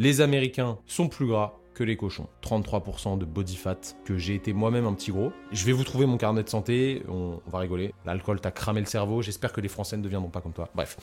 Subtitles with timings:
[0.00, 2.26] Les Américains sont plus gras que les cochons.
[2.42, 5.30] 33% de body fat, que j'ai été moi-même un petit gros.
[5.52, 7.92] Je vais vous trouver mon carnet de santé, on, va rigoler.
[8.06, 10.70] L'alcool t'a cramé le cerveau, j'espère que les Français ne deviendront pas comme toi.
[10.74, 10.96] Bref.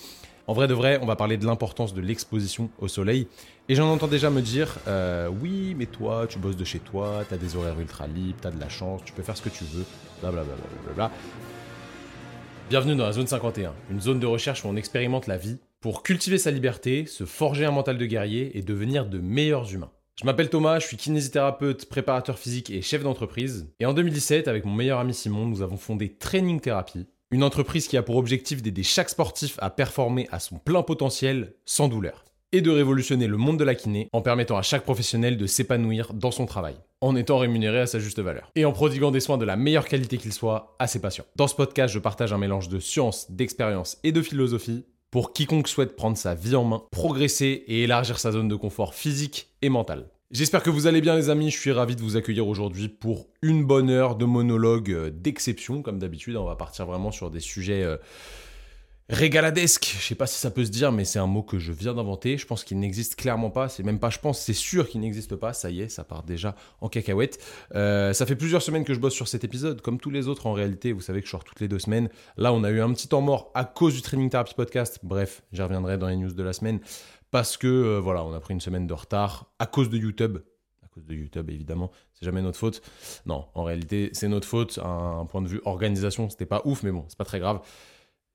[0.47, 3.28] En vrai de vrai, on va parler de l'importance de l'exposition au soleil.
[3.70, 7.24] Et j'en entends déjà me dire, euh, oui, mais toi, tu bosses de chez toi,
[7.29, 9.64] t'as des horaires ultra libres, t'as de la chance, tu peux faire ce que tu
[9.64, 9.86] veux,
[10.22, 10.56] blablabla.
[10.56, 11.12] Bla bla bla
[12.72, 16.02] Bienvenue dans la zone 51, une zone de recherche où on expérimente la vie pour
[16.02, 19.91] cultiver sa liberté, se forger un mental de guerrier et devenir de meilleurs humains.
[20.20, 23.72] Je m'appelle Thomas, je suis kinésithérapeute, préparateur physique et chef d'entreprise.
[23.80, 27.88] Et en 2017, avec mon meilleur ami Simon, nous avons fondé Training Therapy, une entreprise
[27.88, 32.26] qui a pour objectif d'aider chaque sportif à performer à son plein potentiel sans douleur.
[32.54, 36.13] Et de révolutionner le monde de la kiné en permettant à chaque professionnel de s'épanouir
[36.13, 38.49] dans son travail, en étant rémunéré à sa juste valeur.
[38.55, 41.26] Et en prodiguant des soins de la meilleure qualité qu'il soit à ses patients.
[41.35, 45.68] Dans ce podcast, je partage un mélange de science, d'expérience et de philosophie pour quiconque
[45.68, 49.70] souhaite prendre sa vie en main, progresser et élargir sa zone de confort physique et
[49.70, 50.10] mental.
[50.30, 53.27] J'espère que vous allez bien les amis, je suis ravi de vous accueillir aujourd'hui pour
[53.41, 57.40] une bonne heure de monologue euh, d'exception, comme d'habitude, on va partir vraiment sur des
[57.40, 57.96] sujets euh,
[59.10, 61.72] régaladesques, je sais pas si ça peut se dire, mais c'est un mot que je
[61.72, 64.89] viens d'inventer, je pense qu'il n'existe clairement pas, c'est même pas je pense, c'est sûr
[64.89, 67.39] qu'il n'existe pas, ça y est, ça part déjà en cacahuète.
[67.75, 70.47] Euh, ça fait plusieurs semaines que je bosse sur cet épisode, comme tous les autres
[70.47, 72.81] en réalité, vous savez que je sors toutes les deux semaines, là on a eu
[72.81, 76.17] un petit temps mort à cause du Training Therapy Podcast, bref, j'y reviendrai dans les
[76.17, 76.80] news de la semaine
[77.31, 80.39] parce que euh, voilà, on a pris une semaine de retard à cause de YouTube.
[80.83, 82.81] À cause de YouTube, évidemment, c'est jamais notre faute.
[83.25, 84.80] Non, en réalité, c'est notre faute.
[84.83, 87.61] Un, point de vue organisation, c'était pas ouf, mais bon, c'est pas très grave.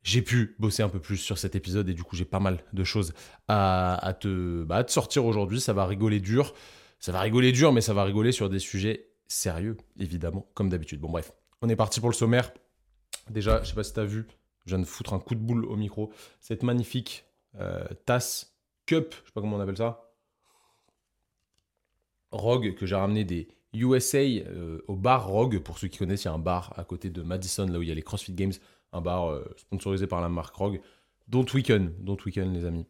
[0.02, 2.58] J'ai pu bosser un peu plus sur cet épisode et du coup, j'ai pas mal
[2.72, 3.14] de choses
[3.48, 5.60] à, te, bah, à te sortir aujourd'hui.
[5.60, 6.54] Ça va rigoler dur.
[6.98, 11.00] Ça va rigoler dur, mais ça va rigoler sur des sujets sérieux, évidemment, comme d'habitude.
[11.00, 12.52] Bon, bref, on est parti pour le sommaire.
[13.30, 14.26] Déjà, je sais pas si tu as vu,
[14.66, 16.12] je viens de foutre un coup de boule au micro.
[16.40, 17.24] Cette magnifique
[17.58, 20.12] euh, tasse cup, je sais pas comment on appelle ça.
[22.30, 25.58] Rogue, que j'ai ramené des USA euh, au bar Rogue.
[25.60, 27.82] Pour ceux qui connaissent, il y a un bar à côté de Madison, là où
[27.82, 28.52] il y a les CrossFit Games.
[28.92, 30.80] Un bar euh, sponsorisé par la marque Rogue.
[31.28, 32.86] Don't Weekend, Don't Weekend, les amis.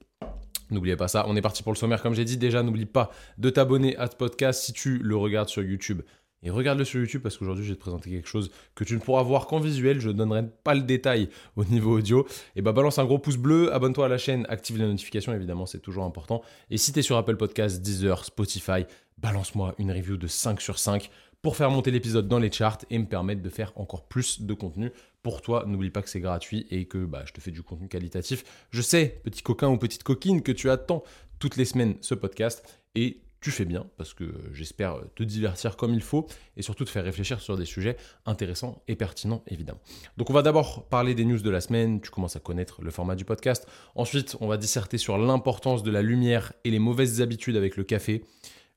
[0.71, 1.25] N'oubliez pas ça.
[1.29, 2.39] On est parti pour le sommaire, comme j'ai dit.
[2.39, 6.03] Déjà, n'oublie pas de t'abonner à ce podcast si tu le regardes sur YouTube
[6.43, 8.99] et regarde-le sur YouTube parce qu'aujourd'hui je vais te présenter quelque chose que tu ne
[8.99, 12.27] pourras voir qu'en visuel, je ne donnerai pas le détail au niveau audio.
[12.57, 15.67] Et bah balance un gros pouce bleu, abonne-toi à la chaîne, active les notifications évidemment,
[15.67, 16.43] c'est toujours important.
[16.71, 18.87] Et si tu es sur Apple Podcasts, Deezer, Spotify,
[19.19, 21.11] balance-moi une review de 5 sur 5
[21.43, 24.55] pour faire monter l'épisode dans les charts et me permettre de faire encore plus de
[24.55, 24.91] contenu
[25.23, 25.65] pour toi.
[25.67, 28.45] N'oublie pas que c'est gratuit et que bah, je te fais du contenu qualitatif.
[28.71, 31.03] Je sais, petit coquin ou petite coquine, que tu attends
[31.39, 32.63] toutes les semaines ce podcast
[32.95, 36.91] et tu fais bien, parce que j'espère te divertir comme il faut, et surtout te
[36.91, 39.81] faire réfléchir sur des sujets intéressants et pertinents, évidemment.
[40.17, 42.93] Donc on va d'abord parler des news de la semaine, tu commences à connaître le
[42.93, 43.67] format du podcast.
[43.97, 47.83] Ensuite, on va disserter sur l'importance de la lumière et les mauvaises habitudes avec le
[47.83, 48.25] café.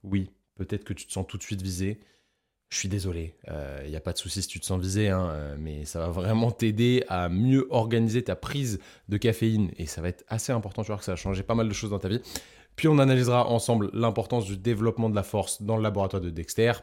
[0.03, 1.99] Oui, peut-être que tu te sens tout de suite visé.
[2.69, 5.09] Je suis désolé, il euh, n'y a pas de souci si tu te sens visé,
[5.09, 9.85] hein, euh, mais ça va vraiment t'aider à mieux organiser ta prise de caféine, et
[9.85, 11.91] ça va être assez important, tu vois que ça va changer pas mal de choses
[11.91, 12.21] dans ta vie.
[12.75, 16.73] Puis on analysera ensemble l'importance du développement de la force dans le laboratoire de Dexter.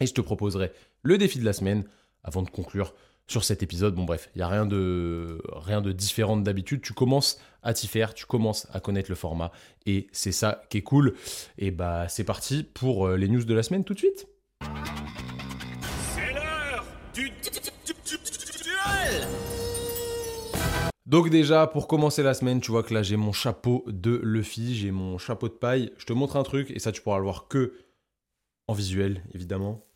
[0.00, 0.72] Et je te proposerai
[1.02, 1.84] le défi de la semaine
[2.22, 2.94] avant de conclure
[3.26, 3.94] sur cet épisode.
[3.94, 6.80] Bon bref, il n'y a rien de, rien de différent d'habitude.
[6.82, 9.50] Tu commences à t'y faire, tu commences à connaître le format.
[9.84, 11.14] Et c'est ça qui est cool.
[11.58, 14.28] Et bah c'est parti pour euh, les news de la semaine tout de suite.
[21.06, 24.74] Donc déjà, pour commencer la semaine, tu vois que là j'ai mon chapeau de Luffy,
[24.76, 25.92] j'ai mon chapeau de paille.
[25.98, 27.74] Je te montre un truc et ça tu pourras le voir que
[28.68, 29.86] en visuel, évidemment.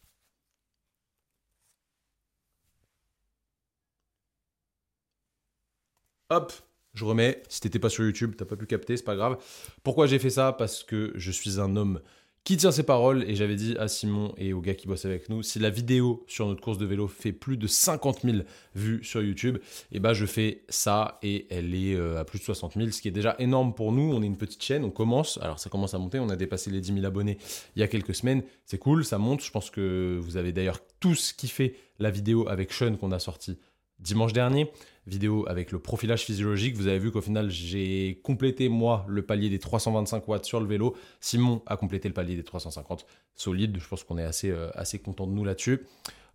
[6.30, 6.52] Hop,
[6.94, 7.42] je remets.
[7.48, 9.42] Si t'étais pas sur YouTube, t'as pas pu capter, c'est pas grave.
[9.82, 10.52] Pourquoi j'ai fait ça?
[10.52, 12.00] Parce que je suis un homme
[12.44, 13.24] qui tient ses paroles.
[13.28, 16.24] Et j'avais dit à Simon et aux gars qui bossent avec nous, si la vidéo
[16.26, 18.38] sur notre course de vélo fait plus de 50 000
[18.74, 19.58] vues sur YouTube,
[19.92, 23.00] eh ben je fais ça et elle est euh, à plus de 60 000, ce
[23.00, 24.12] qui est déjà énorme pour nous.
[24.12, 26.70] On est une petite chaîne, on commence, alors ça commence à monter, on a dépassé
[26.70, 27.38] les 10 000 abonnés
[27.76, 28.42] il y a quelques semaines.
[28.64, 29.42] C'est cool, ça monte.
[29.42, 33.58] Je pense que vous avez d'ailleurs tous kiffé la vidéo avec Sean qu'on a sorti
[33.98, 34.70] dimanche dernier
[35.06, 36.76] vidéo avec le profilage physiologique.
[36.76, 40.66] Vous avez vu qu'au final, j'ai complété moi le palier des 325 watts sur le
[40.66, 40.96] vélo.
[41.20, 43.78] Simon a complété le palier des 350 solide.
[43.80, 45.86] Je pense qu'on est assez, euh, assez content de nous là-dessus.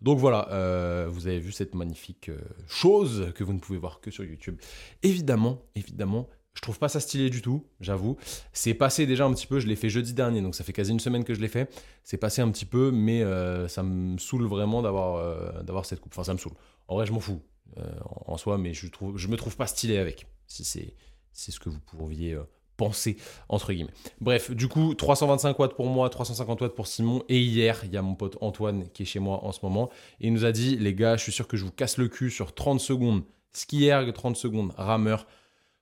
[0.02, 4.02] Donc voilà, euh, vous avez vu cette magnifique euh, chose que vous ne pouvez voir
[4.02, 4.60] que sur YouTube.
[5.04, 8.18] Évidemment, évidemment, je trouve pas ça stylé du tout, j'avoue.
[8.52, 10.92] C'est passé déjà un petit peu, je l'ai fait jeudi dernier, donc ça fait quasi
[10.92, 11.70] une semaine que je l'ai fait.
[12.04, 13.24] C'est passé un petit peu, mais
[13.68, 16.14] ça me saoule vraiment d'avoir d'avoir cette coupe.
[16.14, 16.54] Enfin, ça me saoule.
[16.88, 17.42] En vrai, je m'en fous.
[17.78, 17.92] Euh,
[18.26, 20.28] en soi, mais je me trouve pas stylé avec.
[20.48, 20.94] Si c'est,
[21.34, 22.44] c'est ce que vous pourriez euh,
[22.78, 23.18] penser,
[23.50, 23.94] entre guillemets.
[24.22, 27.24] Bref, du coup, 325 watts pour moi, 350 watts pour Simon.
[27.28, 29.90] Et hier, il y a mon pote Antoine qui est chez moi en ce moment.
[30.22, 32.08] Et il nous a dit, les gars, je suis sûr que je vous casse le
[32.08, 33.24] cul sur 30 secondes.
[33.52, 34.74] Ski erg, 30 secondes.
[34.78, 35.28] Rameur,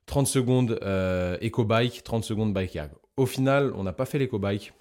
[0.06, 2.90] 30 secondes euh, éco-bike, 30 secondes bike erg.
[3.16, 4.72] Au final, on n'a pas fait l'éco-bike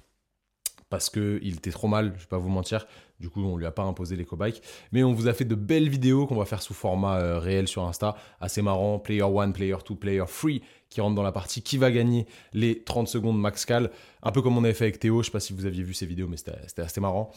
[0.89, 2.85] parce qu'il était trop mal, je vais pas vous mentir.
[3.19, 4.62] Du coup, on lui a pas imposé l'éco-bike.
[4.91, 7.68] Mais on vous a fait de belles vidéos qu'on va faire sous format euh, réel
[7.68, 8.15] sur Insta.
[8.41, 9.00] Assez marrant.
[9.00, 10.51] Player 1, Player 2, Player 3
[10.89, 13.91] qui rentre dans la partie qui va gagner les 30 secondes max cal?
[14.21, 15.21] Un peu comme on avait fait avec Théo.
[15.21, 17.31] Je sais pas si vous aviez vu ces vidéos, mais c'était assez marrant.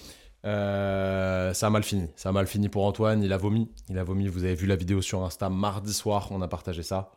[0.44, 2.08] Euh, ça a mal fini.
[2.16, 3.22] Ça a mal fini pour Antoine.
[3.22, 3.70] Il a vomi.
[3.88, 4.26] Il a vomi.
[4.26, 6.28] Vous avez vu la vidéo sur Insta mardi soir.
[6.32, 7.12] On a partagé ça.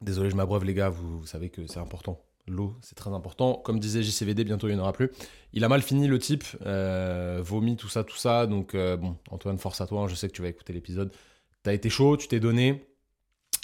[0.00, 0.90] Désolé, je m'abreuve, les gars.
[0.90, 2.20] vous savez que c'est important.
[2.48, 3.54] L'eau, c'est très important.
[3.54, 5.10] Comme disait JCVD, bientôt il n'y en aura plus.
[5.52, 8.46] Il a mal fini le type, euh, vomi, tout ça, tout ça.
[8.46, 10.02] Donc, euh, bon, Antoine, force à toi.
[10.02, 11.12] Hein, je sais que tu vas écouter l'épisode.
[11.62, 12.84] T'as été chaud, tu t'es donné.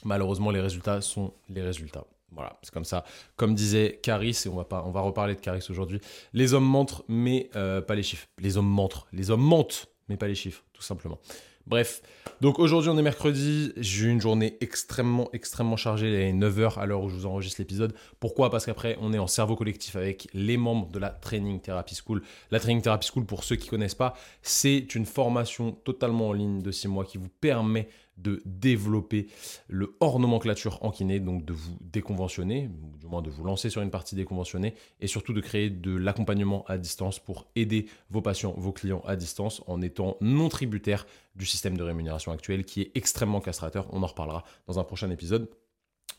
[0.04, 2.04] Malheureusement, les résultats sont les résultats.
[2.30, 3.04] Voilà, c'est comme ça.
[3.36, 6.00] Comme disait Caris, et on va, pas, on va reparler de Caris aujourd'hui,
[6.32, 8.28] les hommes mentent, mais euh, pas les chiffres.
[8.38, 9.06] Les hommes mentent.
[9.12, 11.18] Les hommes mentent, mais pas les chiffres, tout simplement.
[11.68, 12.00] Bref,
[12.40, 16.78] donc aujourd'hui on est mercredi, j'ai eu une journée extrêmement extrêmement chargée, il est 9h
[16.78, 17.92] à l'heure où je vous enregistre l'épisode.
[18.20, 18.48] Pourquoi?
[18.48, 22.22] Parce qu'après on est en cerveau collectif avec les membres de la Training Therapy School.
[22.50, 26.32] La Training Therapy School, pour ceux qui ne connaissent pas, c'est une formation totalement en
[26.32, 27.88] ligne de 6 mois qui vous permet
[28.18, 29.28] de développer
[29.68, 33.70] le hors nomenclature en kiné, donc de vous déconventionner, ou du moins de vous lancer
[33.70, 38.20] sur une partie déconventionnée, et surtout de créer de l'accompagnement à distance pour aider vos
[38.20, 41.06] patients, vos clients à distance en étant non tributaire
[41.36, 43.88] du système de rémunération actuel qui est extrêmement castrateur.
[43.92, 45.48] On en reparlera dans un prochain épisode.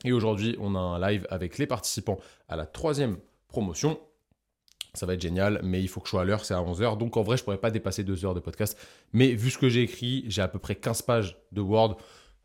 [0.06, 3.18] Et aujourd'hui, on a un live avec les participants à la troisième
[3.50, 4.00] promotion
[4.94, 6.97] ça va être génial, mais il faut que je sois à l'heure, c'est à 11h.
[6.97, 8.77] Donc en vrai, je pourrais pas dépasser 2 heures de podcast.
[9.13, 11.97] Mais vu ce que j'ai écrit, j'ai à peu près 15 pages de Word.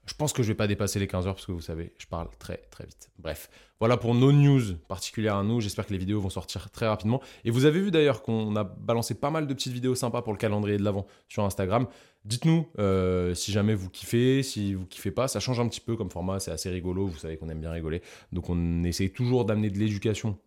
[0.06, 2.06] Je pense que je vais pas dépasser les 15 heures parce que vous savez, je
[2.06, 3.11] parle très très vite.
[3.19, 3.49] Bref,
[3.81, 5.61] voilà pour nos news particulières à nous.
[5.62, 7.23] J'espère que les vidéos vont sortir très rapidement.
[7.44, 10.35] Et vous avez vu d'ailleurs qu'on a balancé pas mal de petites vidéos sympas pour
[10.35, 11.87] le calendrier de l'avant sur Instagram.
[12.26, 15.26] Dites-nous euh, si jamais vous kiffez, si vous kiffez pas.
[15.26, 17.06] Ça change un petit peu comme format, c'est assez rigolo.
[17.06, 18.02] Vous savez qu'on aime bien rigoler.
[18.31, 20.38] Donc on essaye toujours d'amener de l'éducation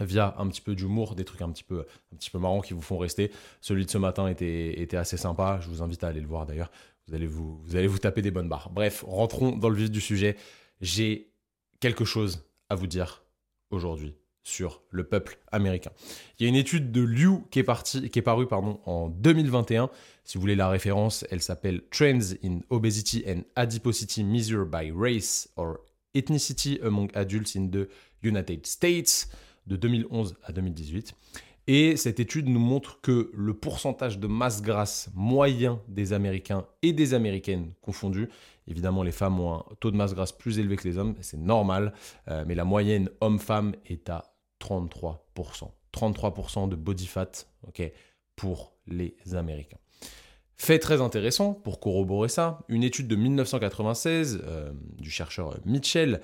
[0.00, 2.74] via un petit peu d'humour, des trucs un petit peu, un petit peu marrants qui
[2.74, 3.30] vous font rester.
[3.60, 6.70] Celui de ce matin était, assez sympa, je vous invite à aller le voir d'ailleurs,
[7.06, 8.70] vous allez vous, vous allez vous taper des bonnes barres.
[8.70, 10.36] Bref, rentrons dans le vif du sujet.
[10.80, 11.30] J'ai
[11.80, 13.24] quelque chose à vous dire
[13.70, 15.90] aujourd'hui sur le peuple américain.
[16.38, 19.90] Il y a une étude de Liu qui est, qui est parue pardon, en 2021.
[20.24, 25.48] Si vous voulez la référence, elle s'appelle Trends in Obesity and Adiposity Measured by Race
[25.56, 25.78] or
[26.14, 27.88] Ethnicity Among Adults in the
[28.22, 29.28] United States
[29.66, 31.14] de 2011 à 2018.
[31.66, 36.92] Et cette étude nous montre que le pourcentage de masse grasse moyen des Américains et
[36.92, 38.28] des Américaines confondus,
[38.68, 41.38] évidemment les femmes ont un taux de masse grasse plus élevé que les hommes, c'est
[41.38, 41.94] normal,
[42.28, 45.16] euh, mais la moyenne homme-femme est à 33%.
[45.94, 47.46] 33% de body fat
[48.36, 49.78] pour les Américains.
[50.56, 56.20] Fait très intéressant pour corroborer ça, une étude de 1996 euh, du chercheur Mitchell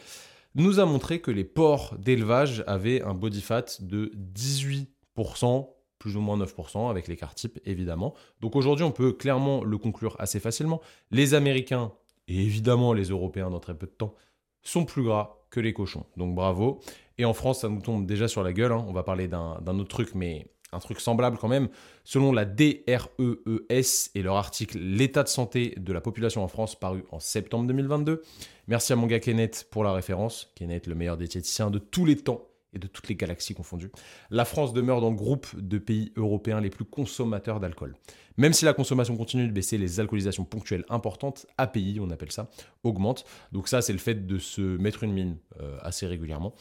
[0.54, 5.68] nous a montré que les porcs d'élevage avaient un body fat de 18%,
[5.98, 8.14] plus ou moins 9% avec l'écart type évidemment.
[8.40, 10.80] Donc aujourd'hui on peut clairement le conclure assez facilement.
[11.10, 11.92] Les Américains
[12.26, 14.14] et évidemment les Européens dans très peu de temps
[14.62, 16.04] sont plus gras que les cochons.
[16.16, 16.80] Donc bravo.
[17.18, 18.72] Et en France ça nous tombe déjà sur la gueule.
[18.72, 18.84] Hein.
[18.88, 21.68] On va parler d'un autre truc mais un truc semblable quand même.
[22.04, 27.04] Selon la DREES et leur article L'état de santé de la population en France paru
[27.10, 28.22] en septembre 2022.
[28.68, 30.52] Merci à mon gars Kenneth pour la référence.
[30.54, 33.90] Kenneth, le meilleur diététicien de tous les temps et de toutes les galaxies confondues.
[34.30, 37.96] La France demeure dans le groupe de pays européens les plus consommateurs d'alcool.
[38.36, 42.48] Même si la consommation continue de baisser, les alcoolisations ponctuelles importantes, API on appelle ça,
[42.84, 43.24] augmentent.
[43.52, 46.54] Donc ça c'est le fait de se mettre une mine euh, assez régulièrement,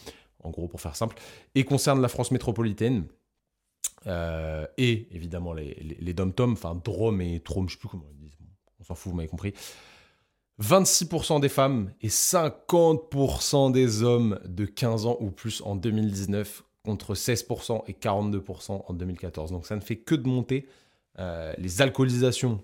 [0.44, 1.16] en gros pour faire simple,
[1.56, 3.06] et concerne la France métropolitaine,
[4.08, 8.18] euh, et évidemment les, les, dom-tom, enfin Drôme et Trôme, je sais plus comment ils
[8.18, 8.38] disent,
[8.80, 9.54] on s'en fout, vous m'avez compris.
[10.62, 17.14] 26% des femmes et 50% des hommes de 15 ans ou plus en 2019 contre
[17.14, 19.52] 16% et 42% en 2014.
[19.52, 20.68] Donc ça ne fait que de monter.
[21.18, 22.64] Euh, les alcoolisations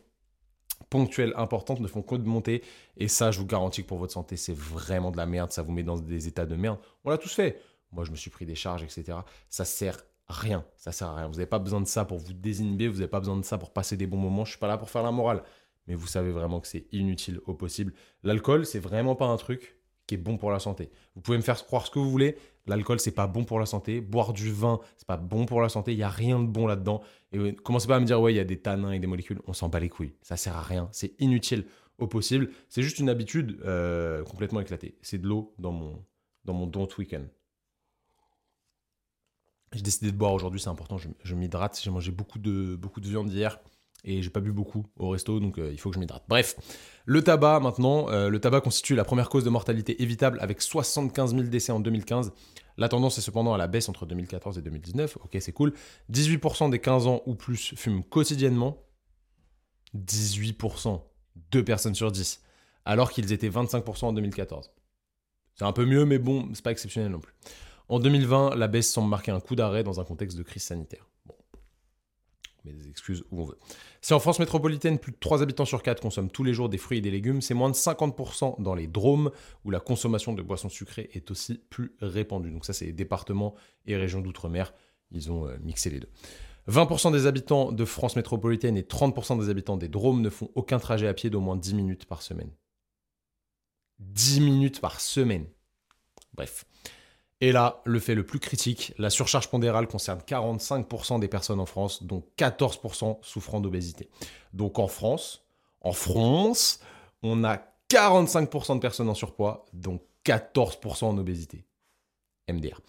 [0.89, 2.63] ponctuelles importantes ne font que de monter.
[2.97, 5.51] Et ça, je vous garantis que pour votre santé, c'est vraiment de la merde.
[5.51, 6.79] Ça vous met dans des états de merde.
[7.03, 7.61] On l'a tous fait.
[7.91, 9.19] Moi, je me suis pris des charges, etc.
[9.49, 10.65] Ça sert rien.
[10.77, 11.27] Ça sert à rien.
[11.27, 13.57] Vous n'avez pas besoin de ça pour vous désinhiber, vous n'avez pas besoin de ça
[13.57, 14.45] pour passer des bons moments.
[14.45, 15.43] Je suis pas là pour faire la morale,
[15.87, 17.93] mais vous savez vraiment que c'est inutile au possible.
[18.23, 19.77] L'alcool, c'est vraiment pas un truc
[20.07, 20.91] qui est bon pour la santé.
[21.15, 23.65] Vous pouvez me faire croire ce que vous voulez, l'alcool c'est pas bon pour la
[23.65, 26.47] santé, boire du vin c'est pas bon pour la santé, il y a rien de
[26.47, 27.01] bon là-dedans.
[27.31, 29.41] Et commencez pas à me dire ouais il y a des tanins et des molécules,
[29.47, 31.65] on s'en bat les couilles, ça sert à rien, c'est inutile
[31.97, 32.49] au possible.
[32.69, 34.97] C'est juste une habitude euh, complètement éclatée.
[35.01, 36.03] C'est de l'eau dans mon
[36.43, 37.23] dans mon don't week-end.
[39.75, 41.79] J'ai décidé de boire aujourd'hui, c'est important, je, m'hydrate.
[41.83, 43.59] J'ai mangé beaucoup de, beaucoup de viande hier
[44.05, 46.23] et j'ai pas bu beaucoup au resto, donc euh, il faut que je m'hydrate.
[46.29, 46.55] Bref,
[47.05, 51.35] le tabac maintenant, euh, le tabac constitue la première cause de mortalité évitable avec 75
[51.35, 52.31] 000 décès en 2015.
[52.77, 55.73] La tendance est cependant à la baisse entre 2014 et 2019, ok c'est cool.
[56.09, 58.77] 18% des 15 ans ou plus fument quotidiennement.
[59.93, 61.01] 18%,
[61.51, 62.41] 2 personnes sur 10,
[62.85, 64.71] alors qu'ils étaient 25% en 2014.
[65.55, 67.33] C'est un peu mieux, mais bon, c'est pas exceptionnel non plus.
[67.87, 71.07] En 2020, la baisse semble marquer un coup d'arrêt dans un contexte de crise sanitaire.
[71.25, 71.35] Bon.
[72.63, 73.57] Mais des excuses où on veut.
[74.01, 76.79] Si en France métropolitaine, plus de 3 habitants sur 4 consomment tous les jours des
[76.79, 79.29] fruits et des légumes, c'est moins de 50% dans les Drômes,
[79.63, 82.51] où la consommation de boissons sucrées est aussi plus répandue.
[82.51, 83.53] Donc ça, c'est les départements
[83.85, 84.73] et régions d'outre-mer.
[85.11, 86.09] Ils ont euh, mixé les deux.
[86.67, 90.79] 20% des habitants de France métropolitaine et 30% des habitants des Drômes ne font aucun
[90.79, 92.49] trajet à pied d'au moins 10 minutes par semaine.
[93.99, 95.45] 10 minutes par semaine.
[96.33, 96.65] Bref.
[97.41, 101.65] Et là, le fait le plus critique, la surcharge pondérale concerne 45% des personnes en
[101.65, 104.09] France, dont 14% souffrant d'obésité.
[104.53, 105.45] Donc en France,
[105.81, 106.79] en France,
[107.23, 111.65] on a 45% de personnes en surpoids, dont 14% en obésité.
[112.47, 112.79] MDR.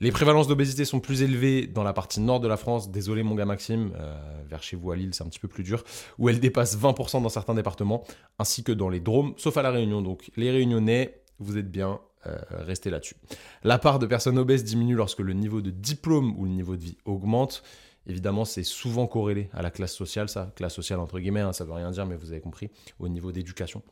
[0.00, 3.36] Les prévalences d'obésité sont plus élevées dans la partie nord de la France, désolé mon
[3.36, 5.84] gars Maxime, euh, vers chez vous à Lille c'est un petit peu plus dur,
[6.18, 8.02] où elles dépassent 20% dans certains départements,
[8.38, 10.02] ainsi que dans les Drômes, sauf à la Réunion.
[10.02, 13.16] Donc les Réunionnais, vous êtes bien, euh, restez là-dessus.
[13.62, 16.82] La part de personnes obèses diminue lorsque le niveau de diplôme ou le niveau de
[16.82, 17.62] vie augmente.
[18.06, 21.64] Évidemment, c'est souvent corrélé à la classe sociale, ça, classe sociale entre guillemets, hein, ça
[21.64, 23.82] veut rien dire, mais vous avez compris, au niveau d'éducation.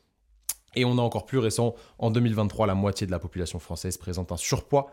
[0.74, 4.32] Et on a encore plus récent, en 2023, la moitié de la population française présente
[4.32, 4.92] un surpoids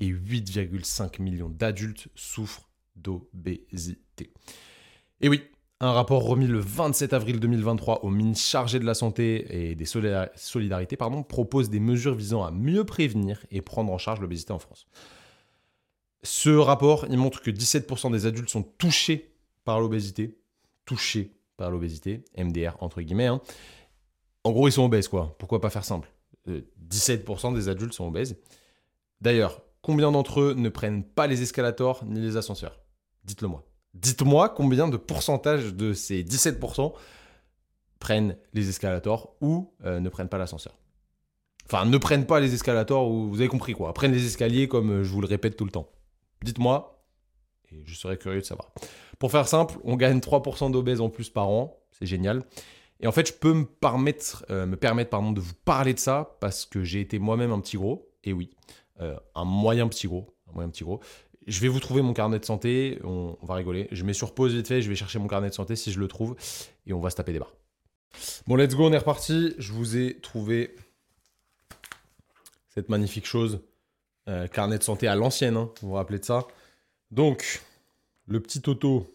[0.00, 4.32] et 8,5 millions d'adultes souffrent d'obésité.
[5.20, 5.42] Et oui,
[5.80, 9.84] un rapport remis le 27 avril 2023 au ministre chargé de la Santé et des
[9.84, 10.96] Solidarités
[11.28, 14.86] propose des mesures visant à mieux prévenir et prendre en charge l'obésité en France.
[16.22, 20.38] Ce rapport, il montre que 17% des adultes sont touchés par l'obésité.
[20.86, 23.26] Touchés par l'obésité, MDR entre guillemets.
[23.26, 23.40] Hein.
[24.44, 25.36] En gros, ils sont obèses, quoi.
[25.38, 26.08] Pourquoi pas faire simple?
[26.48, 28.36] 17% euh, des adultes sont obèses.
[29.20, 32.80] D'ailleurs, combien d'entre eux ne prennent pas les escalators ni les ascenseurs?
[33.24, 33.66] Dites-le moi.
[33.96, 36.92] Dites-moi combien de pourcentage de ces 17%
[37.98, 40.78] prennent les escalators ou euh, ne prennent pas l'ascenseur.
[41.64, 43.92] Enfin, ne prennent pas les escalators ou vous avez compris quoi.
[43.94, 45.90] Prennent les escaliers comme euh, je vous le répète tout le temps.
[46.42, 47.04] Dites-moi
[47.72, 48.70] et je serais curieux de savoir.
[49.18, 51.80] Pour faire simple, on gagne 3% d'obèses en plus par an.
[51.90, 52.44] C'est génial.
[53.00, 56.84] Et en fait, je peux me permettre, euh, de vous parler de ça parce que
[56.84, 58.12] j'ai été moi-même un petit gros.
[58.24, 58.50] Et oui,
[58.98, 60.36] un moyen petit gros.
[60.48, 61.00] Un moyen petit gros.
[61.46, 63.88] Je vais vous trouver mon carnet de santé, on, va rigoler.
[63.92, 66.00] Je mets sur pause vite fait, je vais chercher mon carnet de santé si je
[66.00, 66.34] le trouve
[66.86, 67.54] et on va se taper des barres.
[68.48, 69.54] Bon, let's go, on est reparti.
[69.58, 70.74] Je vous ai trouvé
[72.68, 73.60] cette magnifique chose.
[74.28, 76.48] Euh, carnet de santé à l'ancienne, hein, vous vous rappelez de ça.
[77.12, 77.62] Donc,
[78.26, 79.06] le petit Toto.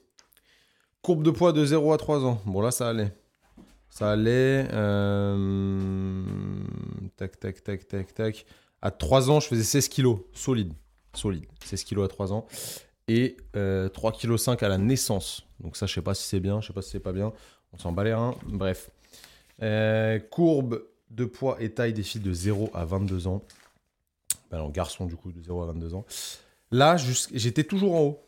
[1.02, 2.42] Courbe de poids de 0 à 3 ans.
[2.46, 3.12] Bon, là, ça allait.
[3.90, 4.68] Ça allait.
[4.72, 6.24] Euh,
[7.18, 8.46] tac, tac, tac, tac, tac.
[8.82, 10.20] À 3 ans, je faisais 16 kilos.
[10.32, 10.74] Solide
[11.14, 11.46] solide.
[11.66, 12.48] 16 kg à 3 ans.
[13.08, 15.44] Et euh, 3,5 kg à la naissance.
[15.60, 17.34] Donc ça, je sais pas si c'est bien, je sais pas si c'est pas bien.
[17.74, 18.16] On s'en bat les.
[18.46, 18.90] Bref.
[19.62, 23.44] Euh, courbe de poids et taille des filles de 0 à 22 ans.
[24.50, 26.06] Ben non, garçon du coup de 0 à 22 ans.
[26.72, 28.20] Là, j'étais toujours en haut.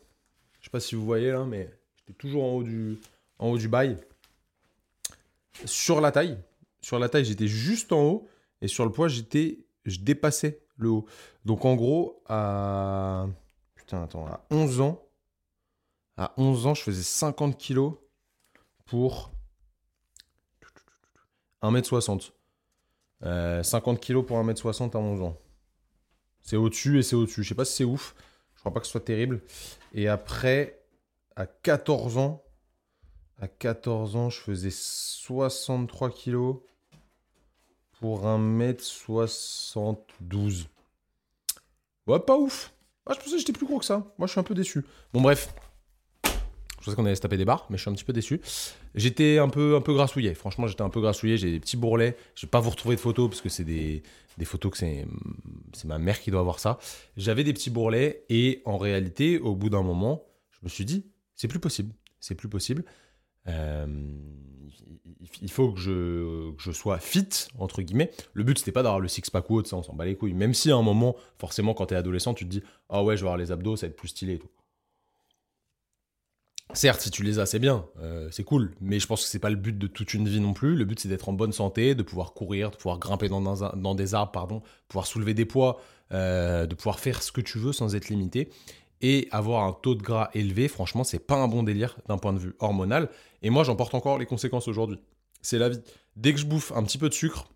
[0.60, 2.98] Je sais pas si vous voyez là, mais j'étais toujours en haut du,
[3.38, 3.96] en haut du bail.
[5.64, 6.38] Sur la taille,
[6.80, 8.28] sur la taille, j'étais juste en haut.
[8.60, 11.06] Et sur le poids, j'étais, je dépassais le haut.
[11.44, 13.26] Donc en gros, à.
[13.74, 15.02] Putain, attends, à 11 ans,
[16.16, 17.94] à 11 ans, je faisais 50 kilos
[18.86, 19.30] pour
[21.62, 22.32] 1m60.
[23.62, 25.38] 50 kilos pour 1m60 à 11 ans.
[26.40, 27.42] C'est au-dessus et c'est au-dessus.
[27.42, 28.14] Je sais pas si c'est ouf.
[28.54, 29.42] Je crois pas que ce soit terrible.
[29.92, 30.82] Et après,
[31.36, 32.44] à 14 ans,
[33.38, 36.58] à 14 ans, je faisais 63 kilos
[38.04, 40.66] pour 1m72.
[42.06, 42.74] Ouais, pas ouf.
[43.06, 44.04] Ah, je pensais que j'étais plus gros que ça.
[44.18, 44.84] Moi, je suis un peu déçu.
[45.14, 45.54] Bon, bref.
[46.22, 48.42] Je pensais qu'on allait se taper des barres, mais je suis un petit peu déçu.
[48.94, 50.34] J'étais un peu, un peu grassouillé.
[50.34, 51.38] Franchement, j'étais un peu grassouillé.
[51.38, 52.18] J'ai des petits bourrelets.
[52.34, 54.02] Je vais pas vous retrouver de photos parce que c'est des,
[54.36, 55.06] des photos que c'est,
[55.72, 56.78] c'est ma mère qui doit avoir ça.
[57.16, 61.06] J'avais des petits bourrelets et en réalité, au bout d'un moment, je me suis dit,
[61.36, 61.94] c'est plus possible.
[62.20, 62.84] C'est plus possible.
[63.48, 63.86] Euh,
[65.42, 68.10] il faut que je, sois fit, entre guillemets.
[68.32, 70.34] Le but, c'était pas d'avoir le six-pack ou autre, ça, on s'en bat les couilles.
[70.34, 73.22] Même si à un moment, forcément, quand t'es adolescent, tu te dis Ah ouais, je
[73.22, 74.50] vais avoir les abdos, ça va être plus stylé et tout.
[76.72, 79.38] Certes, si tu les as, c'est bien, euh, c'est cool, mais je pense que c'est
[79.38, 80.74] pas le but de toute une vie non plus.
[80.74, 83.94] Le but, c'est d'être en bonne santé, de pouvoir courir, de pouvoir grimper dans, dans,
[83.94, 85.78] des arbres, pardon, pouvoir soulever des poids,
[86.12, 88.48] euh, de pouvoir faire ce que tu veux sans être limité.
[89.02, 92.32] Et avoir un taux de gras élevé, franchement, c'est pas un bon délire d'un point
[92.32, 93.10] de vue hormonal.
[93.44, 94.98] Et moi, j'en porte encore les conséquences aujourd'hui.
[95.42, 95.78] C'est la vie.
[96.16, 97.46] Dès que je bouffe un petit peu de sucre,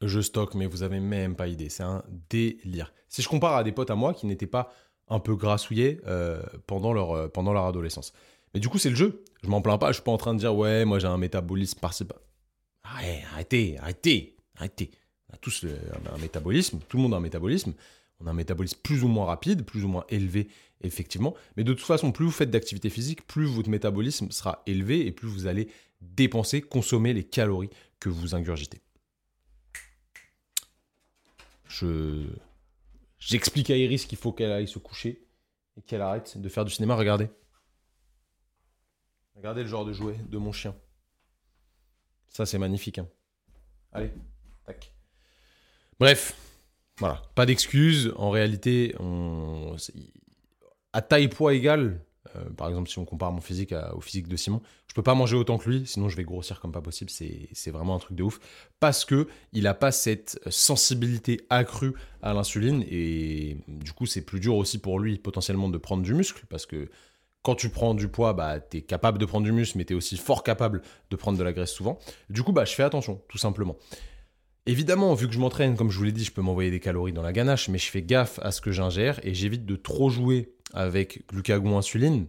[0.00, 1.68] je stocke, mais vous avez même pas idée.
[1.68, 2.94] C'est un délire.
[3.08, 4.72] Si je compare à des potes à moi qui n'étaient pas
[5.08, 8.12] un peu grassouillés euh, pendant, leur, euh, pendant leur adolescence.
[8.54, 9.24] Mais du coup, c'est le jeu.
[9.42, 9.88] Je m'en plains pas.
[9.88, 12.04] Je suis pas en train de dire, ouais, moi j'ai un métabolisme par-ci.
[12.84, 14.92] arrêtez, arrêtez, arrêtez.
[15.28, 16.78] On a tous un métabolisme.
[16.88, 17.74] Tout le monde a un métabolisme.
[18.20, 20.48] On a un métabolisme plus ou moins rapide, plus ou moins élevé,
[20.82, 21.34] effectivement.
[21.56, 25.12] Mais de toute façon, plus vous faites d'activité physique, plus votre métabolisme sera élevé et
[25.12, 25.68] plus vous allez
[26.00, 28.80] dépenser, consommer les calories que vous ingurgitez.
[31.68, 32.26] Je
[33.18, 35.26] j'explique à Iris qu'il faut qu'elle aille se coucher
[35.76, 36.94] et qu'elle arrête de faire du cinéma.
[36.94, 37.28] Regardez.
[39.34, 40.76] Regardez le genre de jouet de mon chien.
[42.28, 42.98] Ça, c'est magnifique.
[42.98, 43.08] Hein.
[43.92, 44.12] Allez,
[44.64, 44.92] tac.
[45.98, 46.36] Bref,
[46.98, 47.22] voilà.
[47.34, 48.12] Pas d'excuses.
[48.16, 49.76] En réalité, on...
[50.92, 52.00] à taille poids égale,
[52.36, 55.14] euh, par exemple, si on compare mon physique au physique de Simon, je peux pas
[55.14, 57.10] manger autant que lui, sinon je vais grossir comme pas possible.
[57.10, 58.38] C'est vraiment un truc de ouf.
[58.80, 64.40] Parce que il a pas cette sensibilité accrue à l'insuline et du coup, c'est plus
[64.40, 66.88] dur aussi pour lui potentiellement de prendre du muscle parce que
[67.42, 69.92] quand tu prends du poids, bah, tu es capable de prendre du muscle, mais tu
[69.92, 71.98] es aussi fort capable de prendre de la graisse souvent.
[72.30, 73.76] Du coup, bah, je fais attention, tout simplement.
[74.66, 77.12] Évidemment, vu que je m'entraîne, comme je vous l'ai dit, je peux m'envoyer des calories
[77.12, 80.08] dans la ganache, mais je fais gaffe à ce que j'ingère et j'évite de trop
[80.08, 82.26] jouer avec glucagon-insuline,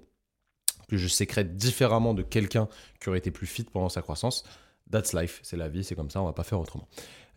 [0.89, 2.67] que je sécrète différemment de quelqu'un
[2.99, 4.43] qui aurait été plus fit pendant sa croissance.
[4.91, 6.87] That's life, c'est la vie, c'est comme ça, on va pas faire autrement.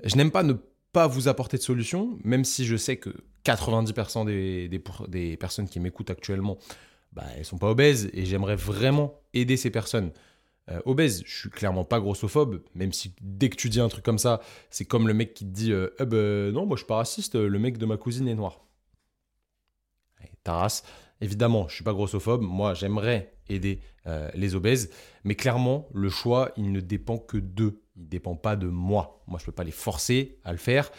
[0.02, 0.54] Je n'aime pas ne
[0.92, 3.10] pas vous apporter de solution, même si je sais que
[3.44, 6.58] 90% des, des, personnes qui m'écoutent actuellement,
[7.12, 10.10] bah, elles sont pas obèses et j'aimerais vraiment aider ces personnes
[10.70, 11.22] euh, obèse.
[11.26, 14.40] Je suis clairement pas grossophobe, même si dès que tu dis un truc comme ça,
[14.70, 16.96] c'est comme le mec qui te dit euh, eh ben, Non, moi je suis pas
[16.96, 18.64] raciste, le mec de ma cousine est noir.
[20.44, 20.84] ta race.
[21.20, 22.42] Évidemment, je suis pas grossophobe.
[22.42, 24.90] Moi, j'aimerais aider euh, les obèses,
[25.24, 27.82] mais clairement, le choix, il ne dépend que d'eux.
[27.96, 29.24] Il ne dépend pas de moi.
[29.26, 30.92] Moi, je peux pas les forcer à le faire.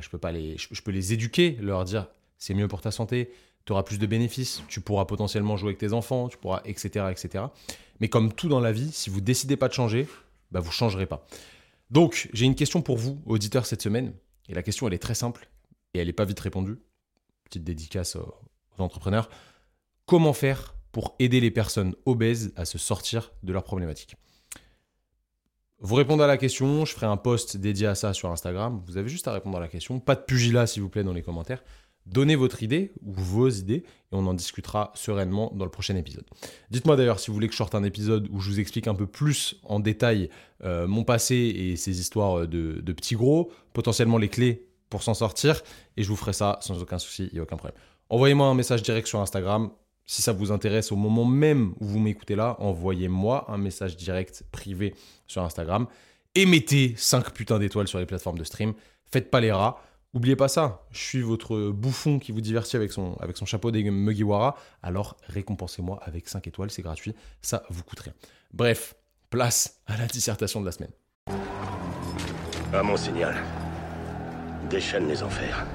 [0.00, 2.08] je peux pas les, je peux les éduquer, leur dire
[2.38, 3.32] c'est mieux pour ta santé,
[3.64, 7.06] tu auras plus de bénéfices, tu pourras potentiellement jouer avec tes enfants, tu pourras, etc.,
[7.10, 7.44] etc.
[8.00, 10.08] Mais comme tout dans la vie, si vous décidez pas de changer,
[10.50, 11.26] bah vous changerez pas.
[11.90, 14.12] Donc, j'ai une question pour vous, auditeurs, cette semaine.
[14.48, 15.48] Et la question, elle est très simple
[15.94, 16.78] et elle n'est pas vite répondue.
[17.44, 18.34] Petite dédicace aux
[18.78, 19.28] entrepreneurs.
[20.06, 24.16] Comment faire pour aider les personnes obèses à se sortir de leurs problématiques?
[25.80, 28.82] Vous répondez à la question, je ferai un post dédié à ça sur Instagram.
[28.86, 30.00] Vous avez juste à répondre à la question.
[30.00, 31.62] Pas de pugilat, s'il vous plaît, dans les commentaires.
[32.06, 36.24] Donnez votre idée ou vos idées et on en discutera sereinement dans le prochain épisode.
[36.70, 38.94] Dites-moi d'ailleurs si vous voulez que je sorte un épisode où je vous explique un
[38.94, 40.28] peu plus en détail
[40.64, 45.62] euh, mon passé et ces histoires de, petits gros, potentiellement les clés pour s'en sortir
[45.96, 47.78] et je vous ferai ça sans aucun souci, a aucun problème.
[48.10, 49.70] Envoyez-moi un message direct sur Instagram.
[50.04, 54.44] Si ça vous intéresse au moment même où vous m'écoutez là, envoyez-moi un message direct
[54.52, 54.94] privé
[55.26, 55.86] sur Instagram
[56.34, 58.74] et mettez 5 putains d'étoiles sur les plateformes de stream.
[59.10, 59.82] Faites pas les rats.
[60.14, 63.72] Oubliez pas ça, je suis votre bouffon qui vous divertit avec son, avec son chapeau
[63.72, 68.12] des Mugiwara, alors récompensez-moi avec 5 étoiles, c'est gratuit, ça vous coûte rien.
[68.52, 68.94] Bref,
[69.28, 70.92] place à la dissertation de la semaine.
[72.72, 73.34] À mon signal,
[74.70, 75.66] déchaîne les enfers.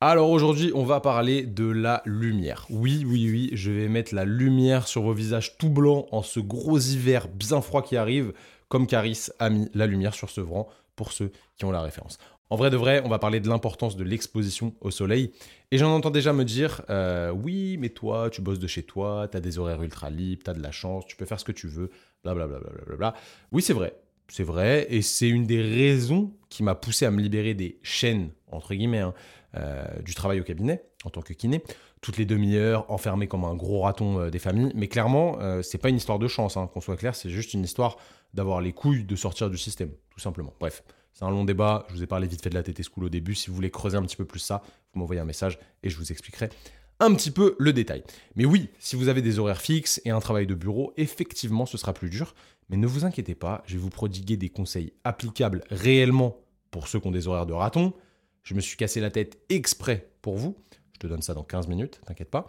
[0.00, 2.66] Alors aujourd'hui, on va parler de la lumière.
[2.70, 6.40] Oui, oui, oui, je vais mettre la lumière sur vos visages tout blancs en ce
[6.40, 8.32] gros hiver bien froid qui arrive,
[8.68, 12.16] comme Caris a mis la lumière sur ce vent pour ceux qui ont la référence.
[12.52, 15.30] En vrai de vrai, on va parler de l'importance de l'exposition au soleil.
[15.70, 19.28] Et j'en entends déjà me dire, euh, oui, mais toi, tu bosses de chez toi,
[19.30, 21.44] tu as des horaires ultra libres, tu as de la chance, tu peux faire ce
[21.44, 21.90] que tu veux,
[22.24, 22.58] blablabla.
[22.86, 23.14] Bla, bla,
[23.52, 23.94] Oui, c'est vrai,
[24.26, 28.30] c'est vrai, et c'est une des raisons qui m'a poussé à me libérer des chaînes,
[28.50, 29.14] entre guillemets, hein,
[29.54, 31.62] euh, du travail au cabinet, en tant que kiné,
[32.00, 34.72] toutes les demi-heures, enfermé comme un gros raton euh, des familles.
[34.74, 37.62] Mais clairement, c'est pas une histoire de chance, hein, qu'on soit clair, c'est juste une
[37.62, 37.96] histoire
[38.34, 40.52] d'avoir les couilles de sortir du système, tout simplement.
[40.58, 40.82] Bref.
[41.20, 41.84] C'est un long débat.
[41.88, 43.34] Je vous ai parlé vite fait de la TT School au début.
[43.34, 44.62] Si vous voulez creuser un petit peu plus ça,
[44.94, 46.48] vous m'envoyez un message et je vous expliquerai
[46.98, 48.02] un petit peu le détail.
[48.36, 51.76] Mais oui, si vous avez des horaires fixes et un travail de bureau, effectivement, ce
[51.76, 52.34] sera plus dur.
[52.70, 56.38] Mais ne vous inquiétez pas, je vais vous prodiguer des conseils applicables réellement
[56.70, 57.92] pour ceux qui ont des horaires de raton.
[58.42, 60.56] Je me suis cassé la tête exprès pour vous.
[60.94, 62.48] Je te donne ça dans 15 minutes, t'inquiète pas.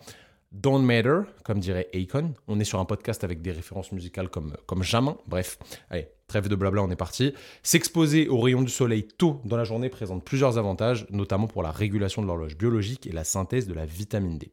[0.54, 2.34] Don't Matter, comme dirait Akon.
[2.48, 4.84] On est sur un podcast avec des références musicales comme, comme.
[5.28, 5.58] Bref,
[5.90, 7.34] allez, trêve de blabla, on est parti.
[7.62, 11.72] S'exposer aux rayons du soleil tôt dans la journée présente plusieurs avantages, notamment pour la
[11.72, 14.50] régulation de l'horloge biologique et la synthèse de la vitamine D.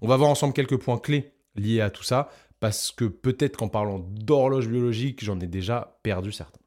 [0.00, 3.68] On va voir ensemble quelques points clés liés à tout ça, parce que peut-être qu'en
[3.68, 6.58] parlant d'horloge biologique, j'en ai déjà perdu certains.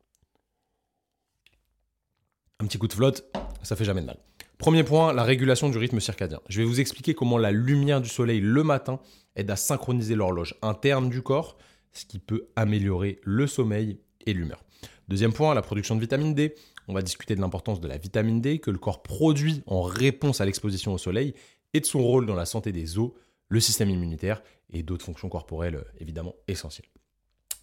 [2.61, 3.25] Un petit coup de flotte,
[3.63, 4.17] ça fait jamais de mal.
[4.57, 6.39] Premier point, la régulation du rythme circadien.
[6.47, 9.01] Je vais vous expliquer comment la lumière du soleil le matin
[9.35, 11.57] aide à synchroniser l'horloge interne du corps,
[11.91, 13.99] ce qui peut améliorer le sommeil
[14.31, 14.63] l'humeur.
[15.09, 16.55] Deuxième point, la production de vitamine D.
[16.87, 20.39] On va discuter de l'importance de la vitamine D que le corps produit en réponse
[20.39, 21.33] à l'exposition au soleil
[21.73, 23.11] et de son rôle dans la santé des os,
[23.49, 26.87] le système immunitaire et d'autres fonctions corporelles euh, évidemment essentielles.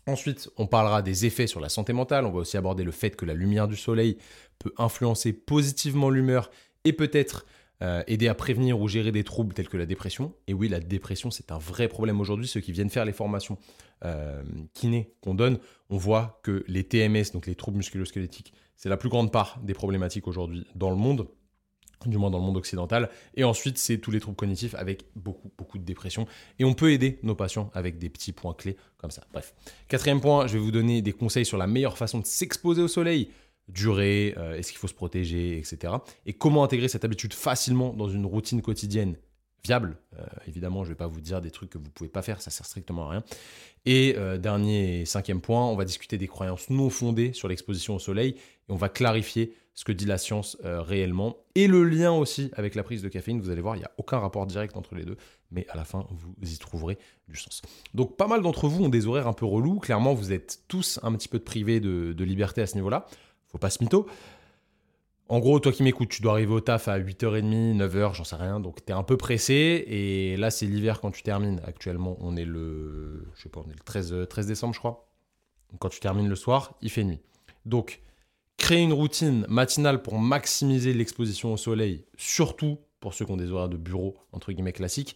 [0.07, 2.27] Ensuite, on parlera des effets sur la santé mentale.
[2.27, 4.19] On va aussi aborder le fait que la lumière du soleil
[4.59, 6.51] peut influencer positivement l'humeur
[6.85, 7.47] et peut-être
[7.83, 10.35] euh, aider à prévenir ou gérer des troubles tels que la dépression.
[10.47, 12.47] Et oui, la dépression, c'est un vrai problème aujourd'hui.
[12.47, 13.59] Ceux qui viennent faire les formations
[14.05, 14.43] euh,
[15.23, 19.33] qu'on donne, on voit que les TMS, donc les troubles musculo-squelettiques, c'est la plus grande
[19.33, 21.27] part des problématiques aujourd'hui dans le monde
[22.07, 23.11] du moins dans le monde occidental.
[23.35, 26.27] Et ensuite, c'est tous les troubles cognitifs avec beaucoup, beaucoup de dépression.
[26.59, 29.23] Et on peut aider nos patients avec des petits points clés comme ça.
[29.33, 29.55] Bref.
[29.89, 32.89] Quatrième point, je vais vous donner des conseils sur la meilleure façon de s'exposer au
[32.89, 33.31] soleil
[33.71, 35.95] durée, euh, est-ce qu'il faut se protéger, etc.
[36.27, 39.17] Et comment intégrer cette habitude facilement dans une routine quotidienne
[39.65, 39.97] viable?
[40.19, 42.23] Euh, évidemment, je ne vais pas vous dire des trucs que vous ne pouvez pas
[42.23, 43.25] faire, ça sert strictement à rien.
[43.87, 47.99] Et euh, dernier cinquième point, on va discuter des croyances non fondées sur l'exposition au
[47.99, 52.51] soleil et on va clarifier ce que dit la science réellement et le lien aussi
[52.55, 53.41] avec la prise de caféine.
[53.41, 55.17] Vous allez voir, il n'y a aucun rapport direct entre les deux,
[55.51, 57.63] mais à la fin, vous y trouverez du sens.
[57.95, 59.79] Donc, pas mal d'entre vous ont des horaires un peu relous.
[59.79, 63.07] Clairement, vous êtes tous un petit peu privés de liberté à ce niveau-là
[63.51, 64.07] faut pas se mytho.
[65.31, 68.35] En gros, toi qui m'écoutes, tu dois arriver au taf à 8h30, 9h, j'en sais
[68.35, 69.85] rien, donc tu es un peu pressé.
[69.87, 71.61] Et là, c'est l'hiver quand tu termines.
[71.65, 75.09] Actuellement, on est le, je sais pas, le 13, 13 décembre, je crois.
[75.79, 77.21] quand tu termines le soir, il fait nuit.
[77.65, 78.01] Donc,
[78.57, 83.53] créer une routine matinale pour maximiser l'exposition au soleil, surtout pour ceux qui ont des
[83.53, 85.15] horaires de bureau, entre guillemets, classiques,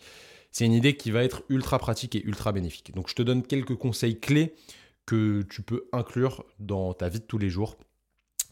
[0.53, 2.95] c'est une idée qui va être ultra pratique et ultra bénéfique.
[2.95, 4.55] Donc, je te donne quelques conseils clés
[5.07, 7.77] que tu peux inclure dans ta vie de tous les jours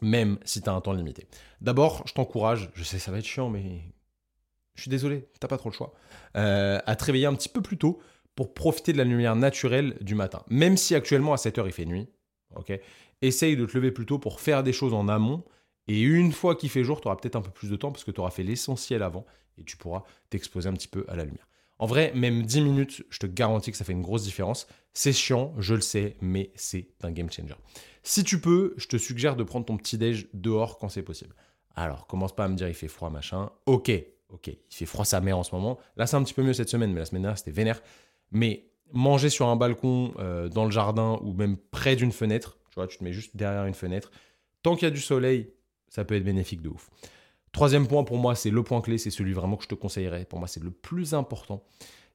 [0.02, 1.26] même si tu as un temps limité.
[1.60, 3.80] D'abord, je t'encourage, je sais ça va être chiant, mais
[4.74, 5.94] je suis désolé, t'as pas trop le choix,
[6.36, 8.00] euh, à te réveiller un petit peu plus tôt
[8.34, 10.42] pour profiter de la lumière naturelle du matin.
[10.48, 12.08] Même si actuellement à 7h il fait nuit,
[12.56, 12.78] ok
[13.22, 15.44] essaye de te lever plus tôt pour faire des choses en amont.
[15.88, 18.04] Et une fois qu'il fait jour, tu auras peut-être un peu plus de temps parce
[18.04, 19.24] que tu auras fait l'essentiel avant
[19.58, 21.48] et tu pourras t'exposer un petit peu à la lumière.
[21.78, 24.68] En vrai, même 10 minutes, je te garantis que ça fait une grosse différence.
[24.92, 27.54] C'est chiant, je le sais, mais c'est un game changer.
[28.02, 31.34] Si tu peux, je te suggère de prendre ton petit déj dehors quand c'est possible.
[31.74, 33.50] Alors, commence pas à me dire il fait froid, machin.
[33.66, 33.90] Ok,
[34.28, 35.78] ok, il fait froid sa mère en ce moment.
[35.96, 37.80] Là, c'est un petit peu mieux cette semaine, mais la semaine dernière, c'était vénère.
[38.30, 42.74] Mais manger sur un balcon, euh, dans le jardin ou même près d'une fenêtre, tu
[42.76, 44.10] vois, tu te mets juste derrière une fenêtre.
[44.62, 45.52] Tant qu'il y a du soleil,
[45.88, 46.90] ça peut être bénéfique de ouf.
[47.52, 50.24] Troisième point pour moi, c'est le point clé, c'est celui vraiment que je te conseillerais.
[50.24, 51.62] Pour moi, c'est le plus important,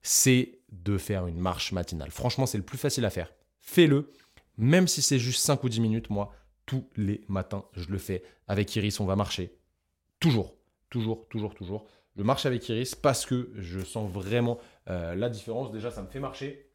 [0.01, 2.09] c'est de faire une marche matinale.
[2.09, 3.31] Franchement, c'est le plus facile à faire.
[3.61, 4.11] Fais-le.
[4.57, 6.31] Même si c'est juste 5 ou 10 minutes, moi,
[6.65, 8.23] tous les matins, je le fais.
[8.47, 9.57] Avec Iris, on va marcher.
[10.19, 10.55] Toujours,
[10.89, 11.85] toujours, toujours, toujours.
[12.15, 15.71] Je marche avec Iris parce que je sens vraiment euh, la différence.
[15.71, 16.69] Déjà, ça me fait marcher.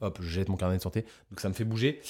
[0.00, 1.04] Hop, je jette mon carnet de santé.
[1.30, 2.00] Donc, ça me fait bouger.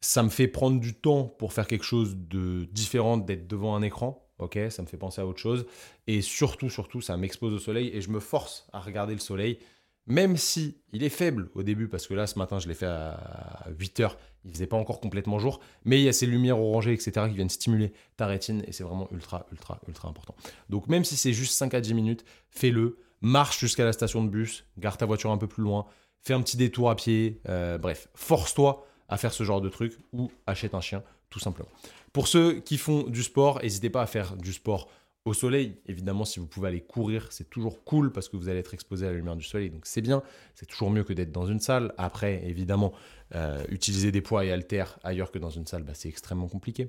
[0.00, 3.82] Ça me fait prendre du temps pour faire quelque chose de différent d'être devant un
[3.82, 4.28] écran.
[4.38, 5.66] Ok, ça me fait penser à autre chose.
[6.06, 9.58] Et surtout, surtout, ça m'expose au soleil et je me force à regarder le soleil
[10.06, 12.86] même si il est faible au début, parce que là, ce matin, je l'ai fait
[12.86, 16.60] à 8 heures, il faisait pas encore complètement jour, mais il y a ces lumières
[16.60, 20.36] orangées, etc., qui viennent stimuler ta rétine, et c'est vraiment ultra, ultra, ultra important.
[20.70, 24.28] Donc même si c'est juste 5 à 10 minutes, fais-le, marche jusqu'à la station de
[24.28, 25.86] bus, garde ta voiture un peu plus loin,
[26.20, 29.98] fais un petit détour à pied, euh, bref, force-toi à faire ce genre de truc,
[30.12, 31.68] ou achète un chien, tout simplement.
[32.12, 34.88] Pour ceux qui font du sport, n'hésitez pas à faire du sport
[35.26, 35.76] au soleil.
[35.86, 39.06] Évidemment, si vous pouvez aller courir, c'est toujours cool parce que vous allez être exposé
[39.06, 40.22] à la lumière du soleil, donc c'est bien.
[40.54, 41.92] C'est toujours mieux que d'être dans une salle.
[41.98, 42.92] Après, évidemment,
[43.34, 46.88] euh, utiliser des poids et haltères ailleurs que dans une salle, bah, c'est extrêmement compliqué.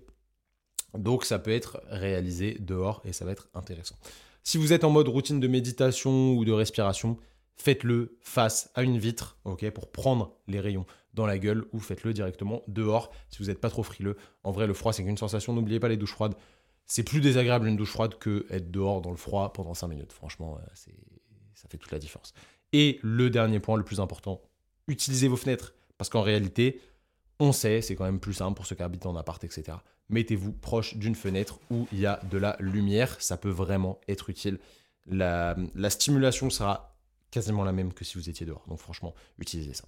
[0.93, 3.95] Donc ça peut être réalisé dehors et ça va être intéressant.
[4.43, 7.17] Si vous êtes en mode routine de méditation ou de respiration,
[7.55, 12.13] faites-le face à une vitre, ok, pour prendre les rayons dans la gueule ou faites-le
[12.13, 14.15] directement dehors si vous n'êtes pas trop frileux.
[14.43, 15.53] En vrai, le froid, c'est qu'une sensation.
[15.53, 16.35] N'oubliez pas les douches froides
[16.87, 20.13] c'est plus désagréable une douche froide que être dehors dans le froid pendant 5 minutes.
[20.13, 20.91] Franchement, euh,
[21.53, 22.33] ça fait toute la différence.
[22.71, 24.41] Et le dernier point, le plus important,
[24.87, 25.73] utilisez vos fenêtres.
[25.97, 26.79] Parce qu'en réalité,
[27.39, 29.77] on sait, c'est quand même plus simple pour ceux qui habitent en appart, etc.
[30.09, 33.19] Mettez-vous proche d'une fenêtre où il y a de la lumière.
[33.19, 34.59] Ça peut vraiment être utile.
[35.07, 35.55] La
[35.89, 36.95] stimulation sera
[37.31, 38.63] quasiment la même que si vous étiez dehors.
[38.67, 39.85] Donc franchement, utilisez ça.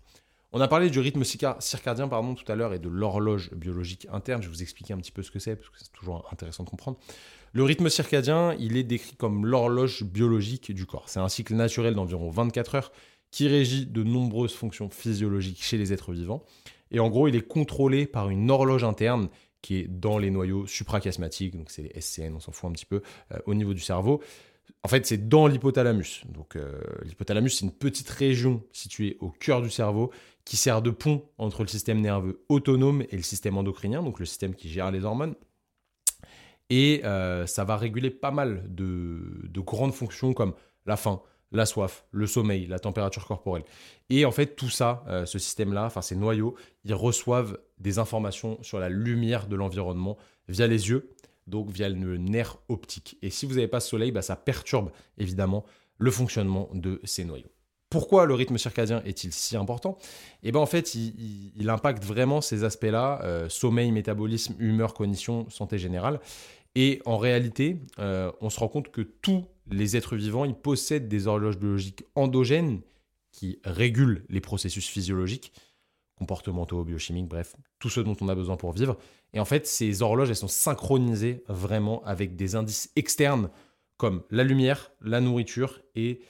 [0.52, 4.42] On a parlé du rythme circadien pardon, tout à l'heure et de l'horloge biologique interne.
[4.42, 6.64] Je vais vous expliquer un petit peu ce que c'est, parce que c'est toujours intéressant
[6.64, 6.98] de comprendre.
[7.54, 11.08] Le rythme circadien, il est décrit comme l'horloge biologique du corps.
[11.08, 12.92] C'est un cycle naturel d'environ 24 heures
[13.30, 16.44] qui régit de nombreuses fonctions physiologiques chez les êtres vivants.
[16.90, 19.30] Et en gros, il est contrôlé par une horloge interne
[19.62, 22.86] qui est dans les noyaux suprachiasmatiques, donc c'est les SCN, on s'en fout un petit
[22.86, 23.02] peu,
[23.34, 24.22] euh, au niveau du cerveau.
[24.84, 26.24] En fait, c'est dans l'hypothalamus.
[26.30, 30.12] Donc, euh, l'hypothalamus, c'est une petite région située au cœur du cerveau
[30.50, 34.26] qui sert de pont entre le système nerveux autonome et le système endocrinien, donc le
[34.26, 35.36] système qui gère les hormones.
[36.72, 40.56] Et euh, ça va réguler pas mal de, de, grandes fonctions comme
[40.88, 43.64] la faim, la soif, le sommeil, la température corporelle.
[44.10, 48.58] Et en fait, tout ça, euh, ce système-là, enfin ces noyaux, ils reçoivent des informations
[48.64, 51.12] sur la lumière de l'environnement via les yeux,
[51.46, 53.20] donc via le nerf optique.
[53.22, 55.64] Et si vous n'avez pas ce soleil, bah, ça perturbe évidemment
[56.00, 57.52] le fonctionnement de ces noyaux.
[57.90, 59.98] Pourquoi le rythme circadien est-il si important?
[60.44, 65.80] Eh bien en fait, il, impacte vraiment ces aspects-là, euh, sommeil, métabolisme, humeur, cognition, santé
[65.80, 66.20] générale.
[66.76, 71.08] Et en réalité, euh, on se rend compte que tous les êtres vivants, ils possèdent
[71.08, 72.82] des horloges biologiques endogènes
[73.32, 75.52] qui régulent les processus physiologiques,
[76.16, 78.98] comportementaux, biochimiques, bref, tout ce dont on a besoin pour vivre.
[79.34, 83.50] Et en fait, ces horloges, elles sont synchronisées vraiment avec des indices externes
[83.98, 86.22] comme la lumière, la nourriture et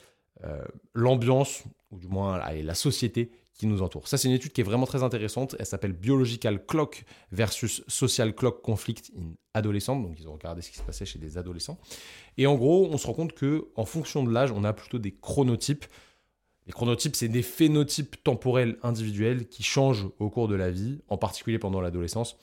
[0.44, 0.62] euh,
[0.94, 4.08] l'ambiance, ou du moins la société qui nous entoure.
[4.08, 5.54] Ça, c'est une étude qui est vraiment très intéressante.
[5.58, 10.00] Elle s'appelle Biological Clock versus Social Clock Conflict in Adolescents.
[10.00, 11.78] Donc, ils ont regardé ce qui se passait chez des adolescents.
[12.38, 14.98] Et en gros, on se rend compte que en fonction de l'âge, on a plutôt
[14.98, 15.84] des chronotypes.
[16.66, 21.18] Les chronotypes, c'est des phénotypes temporels individuels qui changent au cours de la vie, en
[21.18, 22.38] particulier pendant l'adolescence.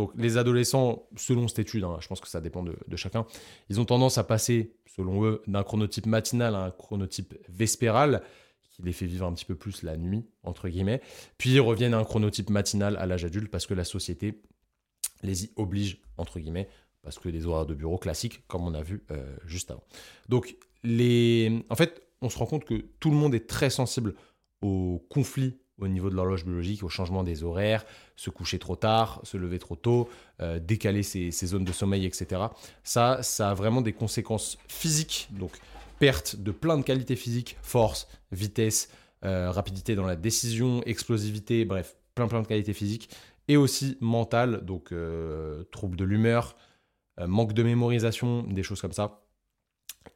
[0.00, 3.26] Donc les adolescents, selon cette étude, hein, je pense que ça dépend de, chacun,
[3.68, 8.22] ils ont tendance à passer, selon eux, d'un chronotype matinal à un chronotype vespéral,
[8.70, 11.02] qui les fait vivre un petit peu plus la nuit, entre guillemets.
[11.36, 14.40] Puis ils reviennent à un chronotype matinal à l'âge adulte parce que la société
[15.22, 16.70] les y oblige, entre guillemets,
[17.02, 19.84] parce que des horaires de bureau classiques, comme on a vu euh, juste avant.
[20.30, 21.62] Donc, les...
[21.68, 24.14] en fait, on se rend compte que tout le monde est très sensible
[24.62, 27.84] au conflit au niveau de l'horloge biologique, au changement des horaires,
[28.16, 30.08] se coucher trop tard, se lever trop tôt,
[30.40, 32.42] euh, décaler ses, zones de sommeil, etc.
[32.84, 35.52] Ça, ça a vraiment des conséquences physiques, donc
[35.98, 38.90] perte de plein de qualités physiques, force, vitesse,
[39.24, 43.10] euh, rapidité dans la décision, explosivité, bref, plein plein de qualités physiques,
[43.48, 44.94] et aussi mentales, donc
[45.72, 46.56] troubles de l'humeur,
[47.20, 49.22] euh, manque de mémorisation, des choses comme ça.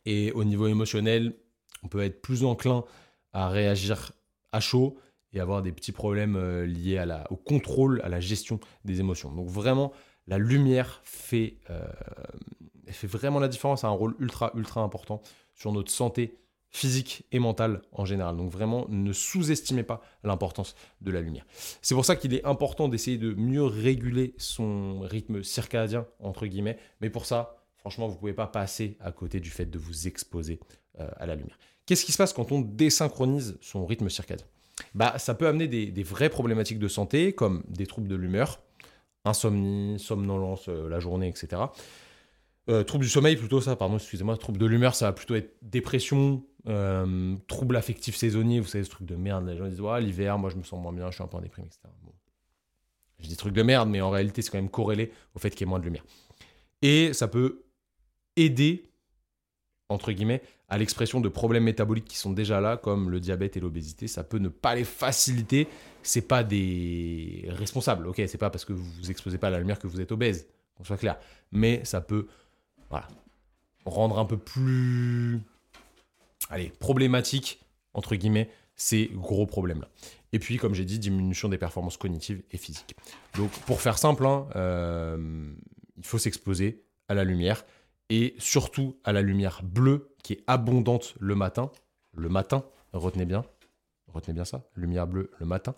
[0.07, 1.35] Et au niveau émotionnel,
[1.83, 2.85] on peut être plus enclin
[3.33, 4.13] à réagir
[4.53, 4.97] à chaud
[5.35, 9.33] et avoir des petits problèmes euh, liés au contrôle, à la gestion des émotions.
[9.33, 9.93] Donc vraiment,
[10.27, 11.85] la lumière fait, euh,
[12.87, 15.21] fait vraiment la différence, a un rôle ultra, ultra important
[15.55, 16.39] sur notre santé
[16.71, 18.37] physique et mentale en général.
[18.37, 21.47] Donc vraiment, ne sous-estimez pas l'importance de la lumière.
[21.83, 26.79] C'est pour ça qu'il est important d'essayer de mieux réguler son rythme circadien, entre guillemets.
[27.01, 30.09] Mais pour ça, franchement, vous ne pouvez pas passer à côté du fait de vous
[30.09, 30.59] exposer
[30.99, 31.59] euh, à la lumière.
[31.87, 34.47] Qu'est-ce qui se passe quand on désynchronise son rythme circadien?
[34.95, 38.61] Bah, Ça peut amener des, vraies problématiques de santé, comme des troubles de l'humeur,
[39.25, 41.63] insomnie, somnolence euh, la journée, etc.
[42.71, 44.37] Euh, trouble du sommeil, plutôt ça, pardon, excusez-moi.
[44.37, 48.91] Trouble de l'humeur, ça va plutôt être dépression, euh, trouble affectif saisonnier, vous savez, ce
[48.91, 49.47] truc de merde.
[49.47, 51.37] Les gens disent, ouais, l'hiver, moi je me sens moins bien, je suis un peu
[51.37, 51.81] en déprime, etc.
[52.03, 52.13] Bon.
[53.21, 55.61] Je dis truc de merde, mais en réalité, c'est quand même corrélé au fait qu'il
[55.61, 56.05] y ait moins de lumière.
[56.83, 57.65] Et ça peut
[58.37, 58.91] aider,
[59.89, 63.61] entre guillemets, à l'expression de problèmes métaboliques qui sont déjà là, comme le diabète et
[63.61, 64.09] l'obésité.
[64.09, 65.69] Ça peut ne pas les faciliter.
[66.03, 68.23] C'est pas des responsables, ok?
[68.27, 70.47] C'est pas parce que vous vous exposez pas à la lumière que vous êtes obèse,
[70.77, 71.19] qu'on soit clair.
[71.53, 72.27] Mais ça peut
[73.85, 75.41] rendre un peu plus
[76.51, 77.61] allez, problématique,
[77.93, 79.89] entre guillemets, ces gros problèmes-là.
[80.33, 82.97] Et puis, comme j'ai dit, diminution des performances cognitives et physiques.
[83.37, 85.53] Donc, pour faire simple, hein, euh,
[85.97, 87.65] il faut s'exposer à la lumière
[88.11, 91.71] et surtout à la lumière bleue qui est abondante le matin.
[92.15, 93.45] Le matin, retenez bien.
[94.13, 95.75] Retenez bien ça, lumière bleue le matin.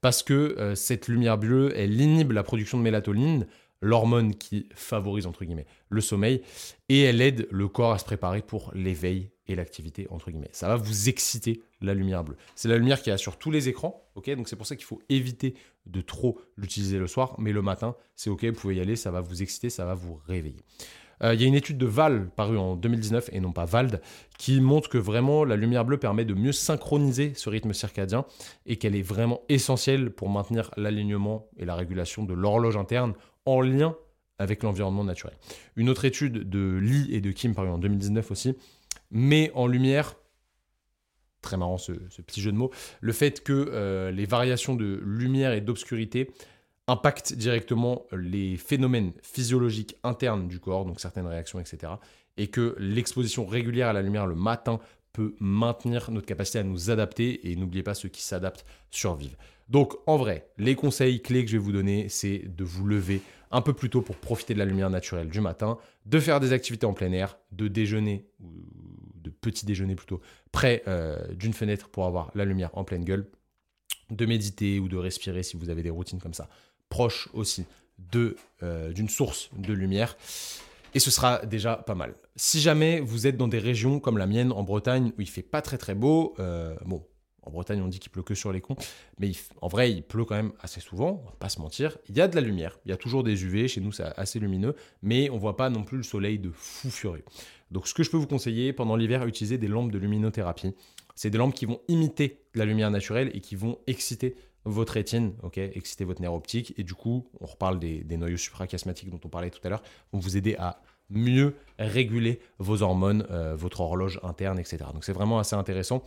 [0.00, 3.46] Parce que euh, cette lumière bleue, elle inhibe la production de mélatonine,
[3.82, 5.44] l'hormone qui favorise entre
[5.88, 6.42] le sommeil
[6.88, 10.50] et elle aide le corps à se préparer pour l'éveil et l'activité entre guillemets.
[10.52, 12.36] Ça va vous exciter la lumière bleue.
[12.54, 14.30] C'est la lumière qui a sur tous les écrans, ok?
[14.36, 15.54] Donc c'est pour ça qu'il faut éviter
[15.86, 19.10] de trop l'utiliser le soir, mais le matin c'est ok, vous pouvez y aller, ça
[19.10, 20.62] va vous exciter, ça va vous réveiller.
[21.22, 24.00] Euh, il y a une étude de Val parue en 2019 et non pas Vald
[24.38, 28.24] qui montre que vraiment la lumière bleue permet de mieux synchroniser ce rythme circadien
[28.66, 33.60] et qu'elle est vraiment essentielle pour maintenir l'alignement et la régulation de l'horloge interne en
[33.60, 33.94] lien
[34.38, 35.36] avec l'environnement naturel.
[35.76, 38.56] Une autre étude de Lee et de Kim, parue en 2019 aussi,
[39.10, 40.16] met en lumière,
[41.42, 42.70] très marrant ce, petit jeu de mots,
[43.02, 46.30] le fait que euh, les variations de lumière et d'obscurité
[46.90, 51.92] impactent directement les phénomènes physiologiques internes du corps, donc certaines réactions, etc.
[52.36, 54.80] Et que l'exposition régulière à la lumière le matin
[55.12, 59.36] peut maintenir notre capacité à nous adapter et n'oubliez pas ceux qui s'adaptent survivent.
[59.68, 63.22] Donc en vrai, les conseils clés que je vais vous donner, c'est de vous lever
[63.52, 66.52] un peu plus tôt pour profiter de la lumière naturelle du matin, de faire des
[66.52, 68.50] activités en plein air, de déjeuner, ou
[69.14, 73.26] de petit déjeuner plutôt, près euh, d'une fenêtre pour avoir la lumière en pleine gueule,
[74.10, 76.48] de méditer ou de respirer si vous avez des routines comme ça,
[76.90, 77.64] proche aussi
[78.12, 80.18] de euh, d'une source de lumière.
[80.92, 82.14] Et ce sera déjà pas mal.
[82.36, 85.42] Si jamais vous êtes dans des régions comme la mienne en Bretagne où il fait
[85.42, 87.06] pas très très beau, euh, bon,
[87.42, 88.76] en Bretagne, on dit qu'il pleut que sur les cons,
[89.18, 91.96] mais en vrai, il pleut quand même assez souvent, on va pas se mentir.
[92.08, 94.04] Il y a de la lumière, il y a toujours des UV, chez nous c'est
[94.16, 97.24] assez lumineux, mais on voit pas non plus le soleil de fou furieux.
[97.70, 100.74] Donc ce que je peux vous conseiller pendant l'hiver, utiliser des lampes de luminothérapie.
[101.14, 105.32] C'est des lampes qui vont imiter la lumière naturelle et qui vont exciter votre rétine,
[105.42, 109.28] ok, exciter votre nerf optique, et du coup, on reparle des, noyaux suprachiasmatiques dont on
[109.28, 114.20] parlait tout à l'heure, vont vous aider à mieux réguler vos hormones, euh, votre horloge
[114.22, 114.78] interne, etc.
[114.92, 116.02] Donc c'est vraiment assez intéressant.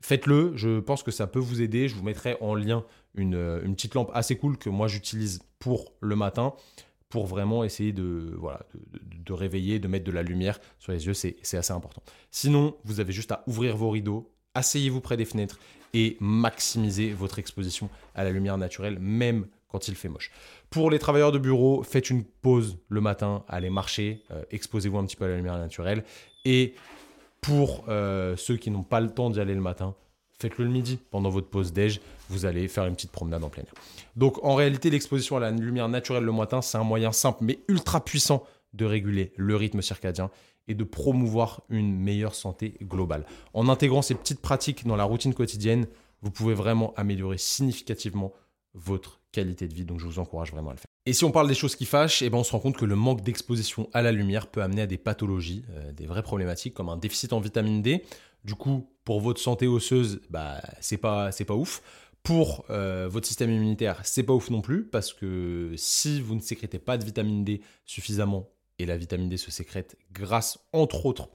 [0.00, 1.88] Faites-le, je pense que ça peut vous aider.
[1.88, 2.84] Je vous mettrai en lien
[3.14, 6.54] une, euh, petite lampe assez cool que moi j'utilise pour le matin
[7.08, 8.60] pour vraiment essayer de, voilà,
[8.94, 12.02] de, réveiller, de mettre de la lumière sur les yeux, c'est assez important.
[12.30, 15.58] Sinon, vous avez juste à ouvrir vos rideaux, asseyez-vous près des fenêtres
[15.94, 20.30] et maximisez votre exposition à la lumière naturelle, même quand il fait moche.
[20.70, 25.06] Pour les travailleurs de bureau, faites une pause le matin, allez marcher, euh, exposez-vous un
[25.06, 26.04] petit peu à la lumière naturelle
[26.44, 26.74] et
[27.40, 29.94] pour euh, ceux qui n'ont pas le temps d'y aller le matin,
[30.38, 30.98] faites-le le midi.
[31.10, 33.72] Pendant votre pause déj, vous allez faire une petite promenade en plein air.
[34.16, 37.58] Donc en réalité, l'exposition à la lumière naturelle le matin, c'est un moyen simple mais
[37.68, 40.30] ultra puissant de réguler le rythme circadien
[40.68, 43.26] et de promouvoir une meilleure santé globale.
[43.54, 45.86] En intégrant ces petites pratiques dans la routine quotidienne,
[46.22, 48.32] vous pouvez vraiment améliorer significativement
[48.74, 49.84] votre qualité de vie.
[49.84, 50.86] Donc je vous encourage vraiment à le faire.
[51.04, 52.84] Et si on parle des choses qui fâchent, eh ben on se rend compte que
[52.84, 56.74] le manque d'exposition à la lumière peut amener à des pathologies, euh, des vraies problématiques
[56.74, 58.04] comme un déficit en vitamine D.
[58.44, 61.82] Du coup, pour votre santé osseuse, bah, c'est pas, pas ouf.
[62.22, 66.40] Pour euh, votre système immunitaire, c'est pas ouf non plus, parce que si vous ne
[66.40, 68.48] sécrétez pas de vitamine D suffisamment,
[68.82, 71.30] et la vitamine D se sécrète grâce, entre autres,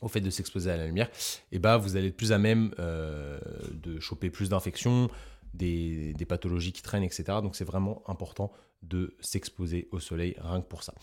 [0.00, 2.38] au fait de s'exposer à la lumière, et eh bah, vous allez être plus à
[2.38, 3.40] même euh,
[3.72, 5.10] de choper plus d'infections,
[5.54, 7.24] des, pathologies qui traînent, etc.
[7.42, 10.94] Donc c'est vraiment important de s'exposer au soleil rien que pour ça.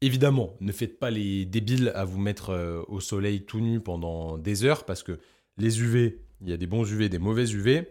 [0.00, 4.38] Évidemment, ne faites pas les débiles à vous mettre euh, au soleil tout nu pendant
[4.38, 5.20] des heures parce que
[5.58, 7.86] les UV, il y a des bons UV, des mauvais UV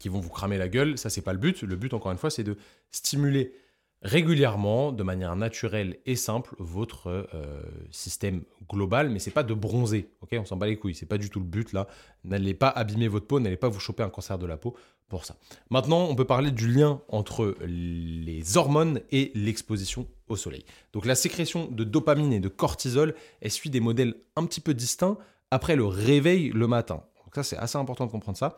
[0.00, 0.98] qui vont vous cramer la gueule.
[0.98, 1.62] Ça, c'est pas le but.
[1.62, 2.56] Le but, encore une fois, c'est de
[2.90, 3.54] stimuler
[4.02, 10.08] régulièrement, de manière naturelle et simple, votre euh, système global, mais c'est pas de bronzer,
[10.32, 11.86] On s'en bat les couilles, c'est pas du tout le but là.
[12.24, 14.76] N'allez pas abîmer votre peau, n'allez pas vous choper un cancer de la peau
[15.08, 15.36] pour ça.
[15.70, 20.64] Maintenant, on peut parler du lien entre les hormones et l'exposition au soleil.
[20.92, 24.74] Donc la sécrétion de dopamine et de cortisol, elle suit des modèles un petit peu
[24.74, 25.16] distincts
[25.50, 27.04] après le réveil le matin.
[27.24, 28.56] Donc ça, c'est assez important de comprendre ça.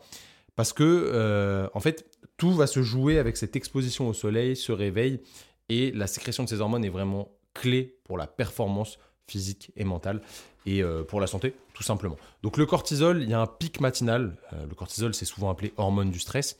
[0.55, 2.05] Parce que, euh, en fait,
[2.37, 5.21] tout va se jouer avec cette exposition au soleil, ce réveil,
[5.69, 10.21] et la sécrétion de ces hormones est vraiment clé pour la performance physique et mentale
[10.65, 12.17] et euh, pour la santé, tout simplement.
[12.43, 14.35] Donc le cortisol, il y a un pic matinal.
[14.53, 16.57] Euh, le cortisol, c'est souvent appelé hormone du stress.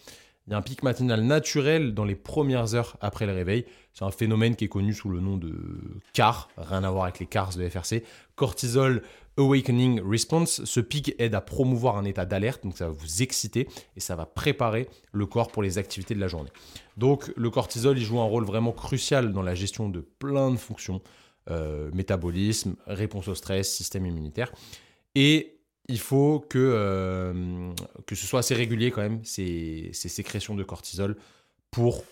[0.47, 3.65] Il y a un pic matinal naturel dans les premières heures après le réveil.
[3.93, 5.55] C'est un phénomène qui est connu sous le nom de
[6.13, 8.03] CAR, rien à voir avec les CARS de FRC.
[8.36, 9.01] Cortisol
[9.38, 10.63] Awakening Response.
[10.63, 14.15] Ce pic aide à promouvoir un état d'alerte, donc ça va vous exciter et ça
[14.15, 16.52] va préparer le corps pour les activités de la journée.
[16.98, 20.58] Donc le cortisol, il joue un rôle vraiment crucial dans la gestion de plein de
[20.58, 21.02] fonctions.
[21.52, 24.52] Euh, métabolisme, réponse au stress, système immunitaire.
[25.13, 27.71] Et il faut que, euh,
[28.08, 31.15] que ce soit assez régulier quand même, ces, sécrétions de cortisol,
[31.69, 32.04] pour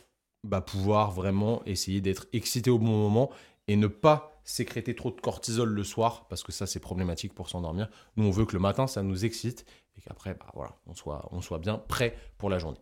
[0.44, 3.32] bah, pouvoir vraiment essayer d'être excité au bon moment
[3.68, 7.50] et ne pas sécréter trop de cortisol le soir, parce que ça c'est problématique pour
[7.50, 7.90] s'endormir.
[8.18, 9.66] Nous on veut que le matin ça nous excite
[9.98, 12.80] et qu'après bah, voilà, on, soit, on soit bien prêt pour la journée.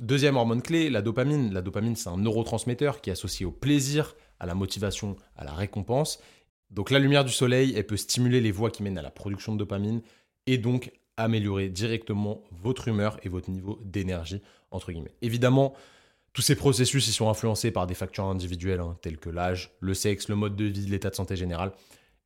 [0.00, 1.52] Deuxième hormone clé, la dopamine.
[1.52, 5.52] La dopamine c'est un neurotransmetteur qui est associé au plaisir, à la motivation, à la
[5.52, 6.20] récompense.
[6.70, 9.52] Donc la lumière du soleil, elle peut stimuler les voies qui mènent à la production
[9.52, 10.00] de dopamine
[10.46, 15.14] et donc améliorer directement votre humeur et votre niveau d'énergie, entre guillemets.
[15.20, 15.74] Évidemment,
[16.32, 19.94] tous ces processus ils sont influencés par des facteurs individuels hein, tels que l'âge, le
[19.94, 21.72] sexe, le mode de vie, l'état de santé général.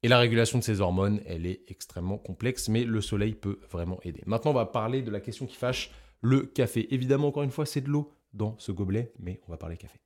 [0.03, 3.99] Et la régulation de ces hormones, elle est extrêmement complexe, mais le soleil peut vraiment
[4.03, 4.23] aider.
[4.27, 5.91] Maintenant, on va parler de la question qui fâche,
[6.21, 6.93] le café.
[6.95, 9.99] Évidemment, encore une fois, c'est de l'eau dans ce gobelet, mais on va parler café.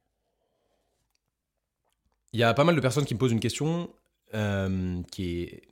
[2.32, 3.90] Il y a pas mal de personnes qui me posent une question
[4.34, 5.62] euh, qui est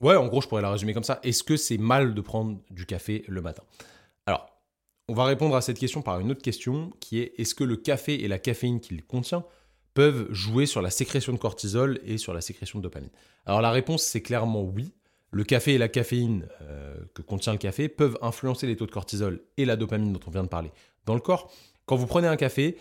[0.00, 1.18] Ouais, en gros, je pourrais la résumer comme ça.
[1.24, 3.64] Est-ce que c'est mal de prendre du café le matin?
[4.26, 4.48] Alors,
[5.08, 7.76] on va répondre à cette question par une autre question qui est est-ce que le
[7.76, 9.44] café et la caféine qu'il contient
[9.94, 13.10] peuvent jouer sur la sécrétion de cortisol et sur la sécrétion de dopamine?
[13.46, 14.92] Alors la réponse c'est clairement oui.
[15.30, 18.90] Le café et la caféine euh, que contient le café peuvent influencer les taux de
[18.90, 20.70] cortisol et la dopamine dont on vient de parler
[21.04, 21.50] dans le corps.
[21.86, 22.76] Quand vous prenez un café,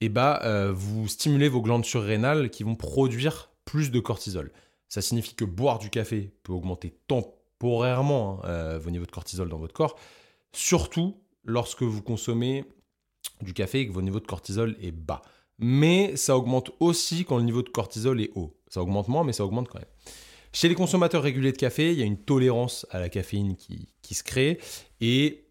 [0.00, 4.52] eh bah, euh, vous stimulez vos glandes surrénales qui vont produire plus de cortisol.
[4.88, 9.48] Ça signifie que boire du café peut augmenter temporairement hein, euh, vos niveaux de cortisol
[9.48, 9.96] dans votre corps,
[10.52, 12.64] surtout lorsque vous consommez
[13.40, 15.22] du café et que votre niveau de cortisol est bas.
[15.58, 18.56] Mais ça augmente aussi quand le niveau de cortisol est haut.
[18.68, 19.88] Ça augmente moins, mais ça augmente quand même.
[20.52, 23.88] Chez les consommateurs réguliers de café, il y a une tolérance à la caféine qui,
[24.02, 24.58] qui se crée
[25.00, 25.48] et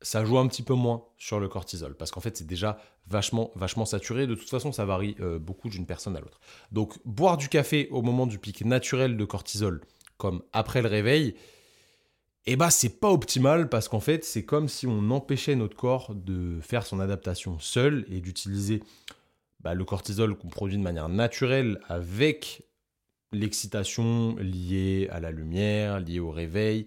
[0.00, 3.50] ça joue un petit peu moins sur le cortisol parce qu'en fait c'est déjà vachement,
[3.54, 4.26] vachement saturé.
[4.26, 6.40] De toute façon, ça varie euh, beaucoup d'une personne à l'autre.
[6.70, 9.82] Donc, boire du café au moment du pic naturel de cortisol,
[10.16, 11.34] comme après le réveil,
[12.46, 16.14] eh ben, c'est pas optimal parce qu'en fait, c'est comme si on empêchait notre corps
[16.14, 18.82] de faire son adaptation seul et d'utiliser
[19.60, 22.62] bah, le cortisol qu'on produit de manière naturelle avec
[23.30, 26.80] l'excitation liée à la lumière, liée au réveil.
[26.80, 26.86] Et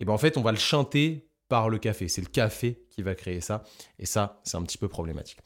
[0.00, 2.08] eh ben en fait, on va le chanter par le café.
[2.08, 3.64] C'est le café qui va créer ça.
[3.98, 5.38] Et ça, c'est un petit peu problématique.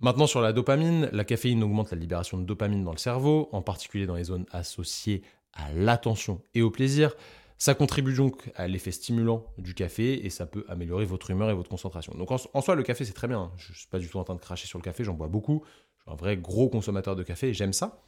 [0.00, 3.62] Maintenant, sur la dopamine, la caféine augmente la libération de dopamine dans le cerveau, en
[3.62, 7.14] particulier dans les zones associées à l'attention et au plaisir.
[7.60, 11.54] Ça contribue donc à l'effet stimulant du café et ça peut améliorer votre humeur et
[11.54, 12.14] votre concentration.
[12.16, 13.52] Donc en, soi, le café, c'est très bien.
[13.58, 15.28] Je ne suis pas du tout en train de cracher sur le café, j'en bois
[15.28, 15.62] beaucoup.
[15.98, 18.02] Je suis un vrai gros consommateur de café et j'aime ça.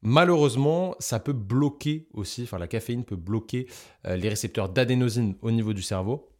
[0.00, 3.68] Malheureusement, ça peut bloquer aussi, enfin la caféine peut bloquer
[4.06, 6.30] euh, les récepteurs d'adénosine au niveau du cerveau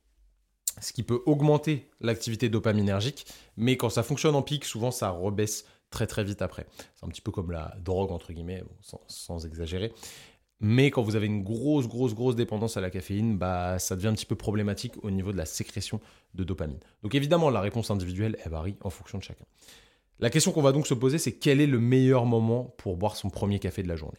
[0.81, 3.27] ce qui peut augmenter l'activité dopaminergique,
[3.57, 6.67] mais quand ça fonctionne en pic, souvent ça rebaisse très très vite après.
[6.97, 8.63] C'est un petit peu comme la drogue, entre guillemets,
[9.09, 9.93] sans, exagérer.
[10.61, 14.09] Mais quand vous avez une grosse, grosse, grosse dépendance à la caféine, bah, ça devient
[14.09, 16.01] un petit peu problématique au niveau de la sécrétion
[16.35, 16.81] de dopamine.
[17.03, 19.45] Donc évidemment, la réponse individuelle, elle varie en fonction de chacun.
[20.19, 23.15] La question qu'on va donc se poser, c'est quel est le meilleur moment pour boire
[23.15, 24.19] son premier café de la journée?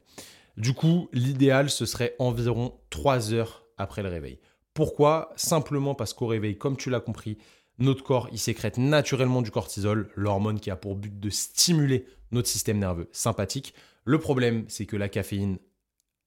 [0.56, 4.40] Du coup, l'idéal, ce serait environ 3 heures après le réveil.
[4.74, 5.34] Pourquoi?
[5.36, 7.38] Simplement parce qu'au réveil, comme tu l'as compris,
[7.80, 12.48] notre corps, il sécrète naturellement du cortisol, l'hormone qui a pour but de stimuler notre
[12.48, 13.74] système nerveux sympathique.
[14.06, 15.60] Le problème, c'est que la caféine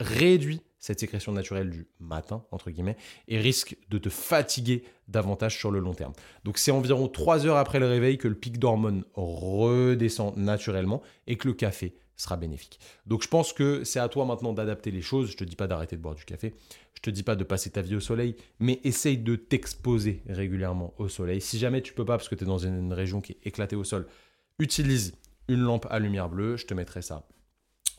[0.03, 2.97] réduit cette sécrétion naturelle du matin, entre guillemets,
[3.29, 6.13] et risque de te fatiguer davantage sur le long terme.
[6.45, 11.37] Donc c'est environ 3 heures après le réveil que le pic d'hormones redescend naturellement et
[11.37, 12.81] que le café sera bénéfique.
[13.07, 15.31] Donc je pense que c'est à toi maintenant d'adapter les choses.
[15.31, 16.55] Je te dis pas d'arrêter de boire du café.
[16.95, 20.95] Je te dis pas de passer ta vie au soleil, mais essaye de t'exposer régulièrement
[20.99, 21.41] au soleil.
[21.41, 23.77] Si jamais tu peux pas parce que tu es dans une région qui est éclatée
[23.77, 24.07] au sol,
[24.59, 25.15] utilise
[25.49, 26.57] une lampe à lumière bleue.
[26.57, 27.27] Je te mettrai ça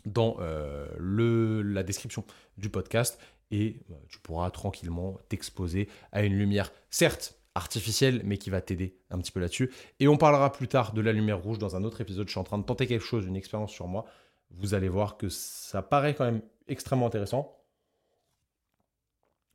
[0.06, 2.26] dans euh, le, la description
[2.58, 3.20] du podcast
[3.52, 8.98] et euh, tu pourras tranquillement t'exposer à une lumière, certes artificielle, mais qui va t'aider
[9.12, 9.72] un petit peu là-dessus.
[10.00, 12.28] Et on parlera plus tard de la lumière rouge dans un autre épisode.
[12.28, 14.06] Je suis en train de tenter quelque chose, une expérience sur moi.
[14.50, 17.56] Vous allez voir que ça paraît quand même extrêmement intéressant.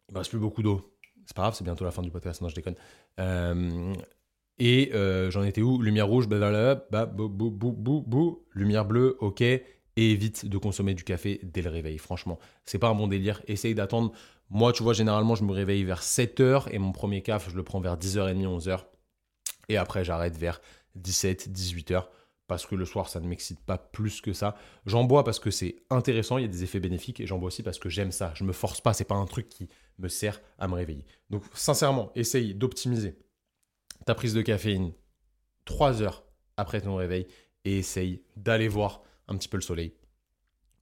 [0.09, 0.95] Il ne reste plus beaucoup d'eau.
[1.27, 2.41] C'est pas grave, c'est bientôt la fin du podcast.
[2.41, 2.77] Non, je déconne.
[3.19, 3.93] Euh,
[4.59, 5.83] et euh, j'en étais où?
[5.83, 8.47] Lumière rouge, bah, bah, bou, bou, bou, bou.
[8.55, 9.43] Lumière bleue, ok.
[10.01, 11.99] Et évite de consommer du café dès le réveil.
[11.99, 13.43] Franchement, c'est pas un bon délire.
[13.49, 14.13] Essaye d'attendre
[14.51, 17.63] moi, tu vois, généralement, je me réveille vers 7h et mon premier café, je le
[17.63, 18.85] prends vers 10h30, 11h.
[19.69, 20.61] Et après, j'arrête vers
[20.95, 22.07] 17, 18h
[22.47, 24.57] parce que le soir, ça ne m'excite pas plus que ça.
[24.87, 27.49] J'en bois parce que c'est intéressant, il y a des effets bénéfiques et j'en bois
[27.49, 28.33] aussi parce que j'aime ça.
[28.35, 29.69] Je me force pas, c'est pas un truc qui
[29.99, 31.05] me sert à me réveiller.
[31.29, 33.19] Donc, sincèrement, essaye d'optimiser
[34.07, 34.93] ta prise de caféine
[35.67, 36.25] 3 heures
[36.57, 37.27] après ton réveil
[37.67, 39.95] et essaye d'aller voir un petit peu le soleil.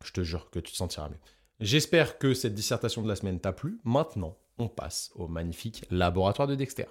[0.04, 1.18] Je te jure que tu te sentiras mieux.
[1.60, 3.78] J'espère que cette dissertation de la semaine t'a plu.
[3.84, 6.86] Maintenant, on passe au magnifique laboratoire de Dexter.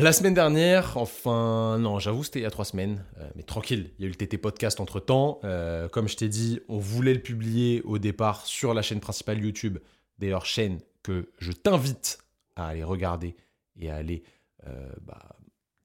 [0.00, 3.90] La semaine dernière, enfin non, j'avoue c'était il y a trois semaines, euh, mais tranquille,
[3.98, 5.40] il y a eu le TT podcast entre temps.
[5.42, 9.42] Euh, comme je t'ai dit, on voulait le publier au départ sur la chaîne principale
[9.42, 9.78] YouTube,
[10.20, 12.18] d'ailleurs chaîne que je t'invite
[12.54, 13.34] à aller regarder
[13.74, 14.22] et à aller
[14.68, 15.36] euh, bah,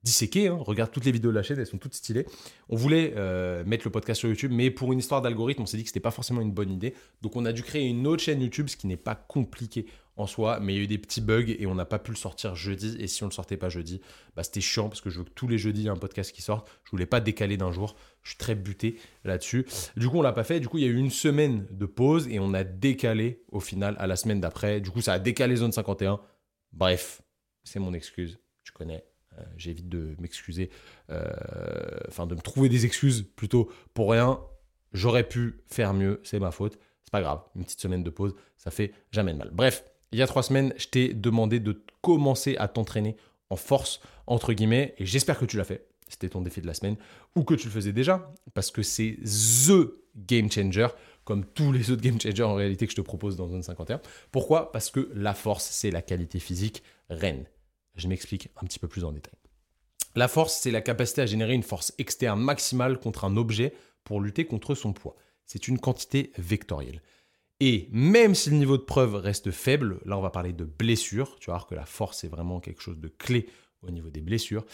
[0.04, 0.48] disséqué.
[0.48, 0.58] Hein.
[0.60, 2.26] Regarde toutes les vidéos de la chaîne, elles sont toutes stylées.
[2.70, 5.78] On voulait euh, mettre le podcast sur YouTube, mais pour une histoire d'algorithme, on s'est
[5.78, 6.94] dit que c'était pas forcément une bonne idée.
[7.22, 9.86] Donc on a dû créer une autre chaîne YouTube, ce qui n'est pas compliqué
[10.16, 12.12] en soi, mais il y a eu des petits bugs et on n'a pas pu
[12.12, 12.96] le sortir jeudi.
[13.00, 14.00] Et si on le sortait pas jeudi,
[14.36, 15.96] bah, c'était chiant parce que je veux que tous les jeudis il y ait un
[15.96, 16.70] podcast qui sorte.
[16.84, 17.96] Je voulais pas décaler d'un jour.
[18.22, 19.66] Je suis très buté là-dessus.
[19.98, 20.60] Du coup, on l'a pas fait.
[20.60, 23.60] Du coup, il y a eu une semaine de pause et on a décalé au
[23.60, 24.82] final à la semaine d'après.
[24.82, 26.20] Du coup, ça a décalé zone 51.
[26.74, 27.22] Bref,
[27.64, 28.40] c'est mon excuse.
[28.64, 29.04] Tu connais.
[29.40, 30.70] Euh, j'évite de m'excuser,
[31.10, 31.26] euh,
[32.08, 34.40] enfin de me trouver des excuses plutôt pour rien.
[34.94, 36.78] J'aurais pu faire mieux, c'est ma faute.
[37.04, 39.50] C'est pas grave, une petite semaine de pause, ça fait jamais de mal.
[39.52, 43.18] Bref, il y a trois semaines, je t'ai demandé de commencer à t'entraîner
[43.50, 45.88] en force, entre guillemets, et j'espère que tu l'as fait.
[46.08, 46.96] C'était ton défi de la semaine,
[47.36, 50.88] ou que tu le faisais déjà, parce que c'est THE game changer,
[51.24, 54.00] comme tous les autres game changers en réalité que je te propose dans Zone 51.
[54.32, 54.72] Pourquoi?
[54.72, 57.46] Parce que la force, c'est la qualité physique reine
[57.96, 59.36] Je m'explique un petit peu plus en détail.
[60.16, 63.74] La force, c'est la capacité à générer une force externe maximale contre un objet
[64.04, 65.16] pour lutter contre son poids.
[65.46, 67.02] C'est une quantité vectorielle.
[67.60, 71.38] Et même si le niveau de preuve reste faible, là on va parler de blessure,
[71.40, 73.48] tu vas voir que la force est vraiment quelque chose de clé
[73.82, 74.66] au niveau des blessures.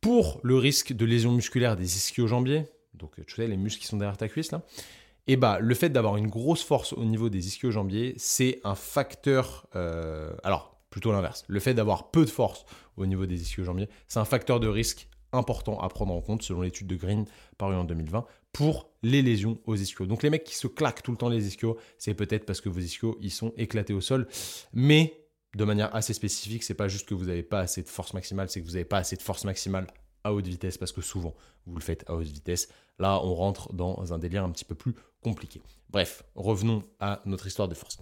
[0.00, 3.96] Pour le risque de lésion musculaire des ischio-jambiers, donc tu sais les muscles qui sont
[3.96, 7.48] derrière ta cuisse et eh bah le fait d'avoir une grosse force au niveau des
[7.48, 9.66] ischio-jambiers, c'est un facteur.
[9.76, 11.44] Euh, alors plutôt l'inverse.
[11.48, 12.64] Le fait d'avoir peu de force
[12.96, 16.62] au niveau des ischio-jambiers, c'est un facteur de risque important à prendre en compte selon
[16.62, 17.26] l'étude de Green
[17.58, 20.06] parue en 2020 pour les lésions aux ischios.
[20.06, 22.68] Donc les mecs qui se claquent tout le temps les ischios, c'est peut-être parce que
[22.68, 24.26] vos ischios ils sont éclatés au sol,
[24.72, 28.14] mais de manière assez spécifique, c'est pas juste que vous n'avez pas assez de force
[28.14, 29.86] maximale, c'est que vous n'avez pas assez de force maximale
[30.24, 31.34] à haute vitesse parce que souvent
[31.66, 32.68] vous le faites à haute vitesse.
[32.98, 35.62] Là, on rentre dans un délire un petit peu plus compliqué.
[35.90, 37.98] Bref, revenons à notre histoire de force.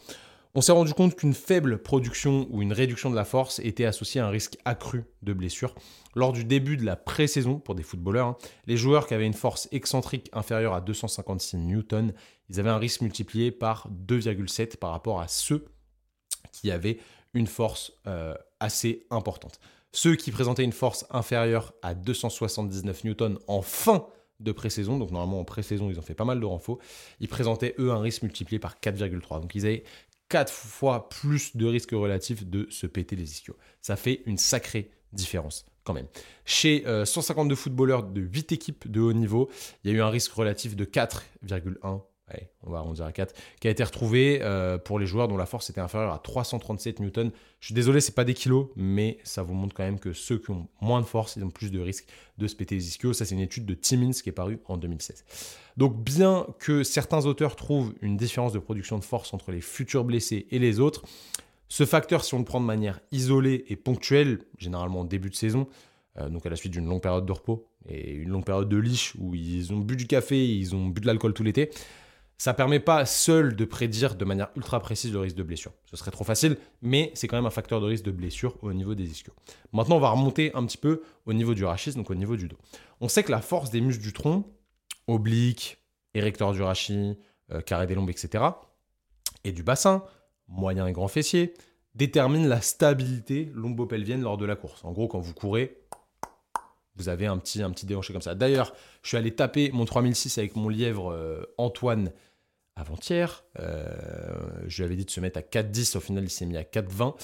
[0.59, 4.23] On s'est rendu compte qu'une faible production ou une réduction de la force était associée
[4.23, 5.75] à un risque accru de blessure.
[6.15, 8.37] Lors du début de la pré-saison pour des footballeurs, hein,
[8.67, 12.15] les joueurs qui avaient une force excentrique inférieure à 256 newtons,
[12.49, 15.67] ils avaient un risque multiplié par 2,7 par rapport à ceux
[16.53, 17.01] qui avaient
[17.35, 19.61] une force euh, assez importante.
[19.93, 24.07] Ceux qui présentaient une force inférieure à 279 newtons en fin
[24.41, 26.79] de pré-saison, donc normalement en pré-saison ils ont fait pas mal de renforts,
[27.21, 29.41] ils présentaient eux un risque multiplié par 4,3.
[29.41, 29.85] Donc ils avaient
[30.29, 33.57] 4 fois plus de risque relatif de se péter les ischios.
[33.81, 36.09] Ça fait une sacrée différence quand même.
[36.45, 39.49] Chez 152 euh, footballeurs de 8 équipes de haut niveau,
[39.85, 42.03] il y a eu un risque relatif de 4,1
[42.63, 45.47] on va arrondir à 4, qui a été retrouvé euh, pour les joueurs dont la
[45.47, 47.31] force était inférieure à 337 newtons.
[47.61, 50.39] Je suis désolé, c'est pas des kilos, mais ça vous montre quand même que ceux
[50.39, 52.07] qui ont moins de force, ils ont plus de risques
[52.39, 53.13] de se péter les ischios.
[53.13, 55.25] Ça, c'est une étude de Timmins qui est parue en 2016.
[55.77, 60.05] Donc, bien que certains auteurs trouvent une différence de production de force entre les futurs
[60.05, 61.05] blessés et les autres,
[61.69, 65.35] ce facteur, si on le prend de manière isolée et ponctuelle, généralement au début de
[65.35, 65.67] saison,
[66.19, 68.77] euh, donc à la suite d'une longue période de repos et une longue période de
[68.77, 71.71] liche où ils ont bu du café, ils ont bu de l'alcool tout l'été,
[72.39, 75.73] ça permet pas seul de prédire de manière ultra précise le risque de blessure.
[75.87, 78.73] Ce serait trop facile, mais c'est quand même un facteur de risque de blessure au
[78.73, 79.33] niveau des ischios.
[79.73, 82.49] Maintenant, on va remonter un petit peu au niveau du rachis, donc au niveau du
[82.49, 82.59] dos.
[83.01, 84.45] On sait que la force des muscles du tronc,
[85.07, 85.79] oblique,
[86.15, 87.17] érecteur du rachis,
[87.53, 88.45] euh, carré des lombes, etc.,
[89.45, 90.03] et du bassin,
[90.49, 91.55] moyen et grand fessier,
[91.95, 94.85] détermine la stabilité lombo-pelvienne lors de la course.
[94.85, 95.79] En gros, quand vous courez,
[96.97, 98.35] vous avez un petit, un petit déhanché comme ça.
[98.35, 98.73] D'ailleurs,
[99.03, 102.13] je suis allé taper mon 3006 avec mon lièvre euh, Antoine
[102.75, 103.45] avant-hier.
[103.59, 103.87] Euh,
[104.67, 105.97] je lui avais dit de se mettre à 4,10.
[105.97, 107.15] Au final, il s'est mis à 4,20.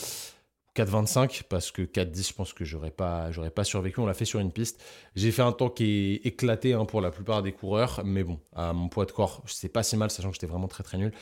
[0.74, 4.00] 4,25 parce que 4,10, je pense que j'aurais pas, j'aurais pas survécu.
[4.00, 4.82] On l'a fait sur une piste.
[5.14, 5.84] J'ai fait un temps qui
[6.24, 9.42] est éclaté hein, pour la plupart des coureurs, mais bon, à mon poids de corps,
[9.46, 11.12] c'est pas si mal, sachant que j'étais vraiment très très nul.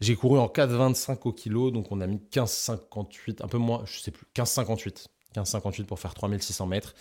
[0.00, 3.98] J'ai couru en 4,25 au kilo, donc on a mis 15,58, un peu moins, je
[3.98, 5.06] sais plus, 15,58.
[5.34, 6.94] 15,58 pour faire 3600 mètres.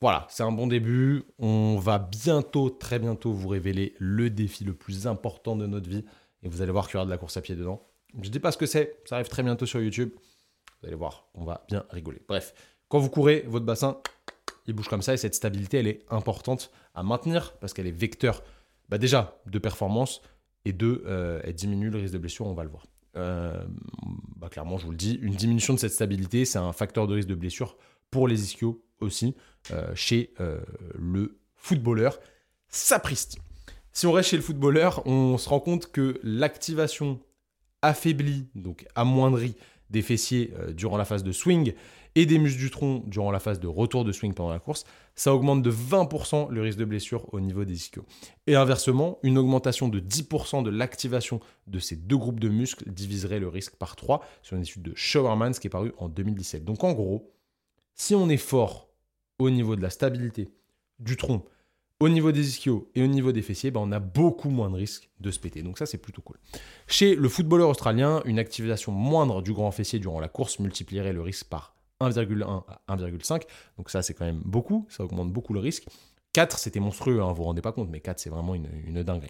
[0.00, 1.24] Voilà, c'est un bon début.
[1.38, 6.04] On va bientôt, très bientôt, vous révéler le défi le plus important de notre vie.
[6.42, 7.86] Et vous allez voir qu'il y aura de la course à pied dedans.
[8.14, 10.10] Je ne dis pas ce que c'est, ça arrive très bientôt sur YouTube.
[10.80, 12.22] Vous allez voir, on va bien rigoler.
[12.26, 12.54] Bref,
[12.88, 13.98] quand vous courez, votre bassin,
[14.66, 15.12] il bouge comme ça.
[15.12, 18.42] Et cette stabilité, elle est importante à maintenir parce qu'elle est vecteur,
[18.88, 20.22] bah déjà, de performance
[20.64, 22.86] et de, euh, elle diminue le risque de blessure, on va le voir.
[23.16, 23.62] Euh,
[24.36, 27.14] bah clairement, je vous le dis, une diminution de cette stabilité, c'est un facteur de
[27.14, 27.76] risque de blessure
[28.10, 29.34] pour les ischios aussi
[29.72, 30.60] euh, chez euh,
[30.94, 32.18] le footballeur
[32.68, 33.38] sapristi.
[33.92, 37.20] Si on reste chez le footballeur, on se rend compte que l'activation
[37.82, 39.56] affaiblie, donc amoindrie
[39.90, 41.74] des fessiers euh, durant la phase de swing
[42.14, 44.84] et des muscles du tronc durant la phase de retour de swing pendant la course,
[45.14, 48.04] ça augmente de 20% le risque de blessure au niveau des ischios.
[48.46, 53.38] Et inversement, une augmentation de 10% de l'activation de ces deux groupes de muscles diviserait
[53.38, 56.64] le risque par 3 sur une étude de Showerman, qui est parue en 2017.
[56.64, 57.32] Donc en gros,
[58.00, 58.88] si on est fort
[59.38, 60.48] au niveau de la stabilité
[61.00, 61.44] du tronc,
[62.00, 64.76] au niveau des ischios et au niveau des fessiers, ben on a beaucoup moins de
[64.76, 65.62] risques de se péter.
[65.62, 66.38] Donc ça, c'est plutôt cool.
[66.86, 71.20] Chez le footballeur australien, une activation moindre du grand fessier durant la course multiplierait le
[71.20, 73.42] risque par 1,1 à 1,5.
[73.76, 74.86] Donc ça, c'est quand même beaucoup.
[74.88, 75.86] Ça augmente beaucoup le risque.
[76.32, 79.28] 4, c'était monstrueux, hein, vous vous rendez pas compte, mais 4, c'est vraiment une, dinguerie.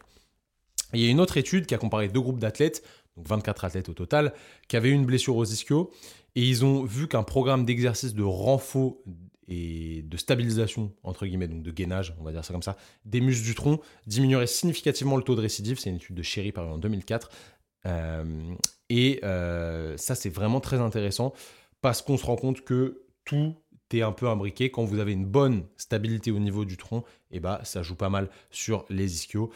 [0.92, 2.84] il y a une autre étude qui a comparé deux groupes d'athlètes,
[3.16, 4.32] donc 24 athlètes au total,
[4.68, 5.90] qui avaient une blessure aux ischios,
[6.34, 8.96] et ils ont vu qu'un programme d'exercice de renfort
[9.48, 13.20] et de stabilisation, entre guillemets, donc de gainage, on va dire ça comme ça, des
[13.20, 15.78] muscles du tronc diminuerait significativement le taux de récidive.
[15.78, 17.30] C'est une étude de Sherry parue en 2004.
[17.86, 18.54] Euh,
[18.88, 21.32] et euh, ça, c'est vraiment très intéressant
[21.80, 23.56] parce qu'on se rend compte que tout
[23.92, 24.70] est un peu imbriqué.
[24.70, 27.00] Quand vous avez une bonne stabilité au niveau du tronc,
[27.32, 29.50] et eh ben, ça joue pas mal sur les ischios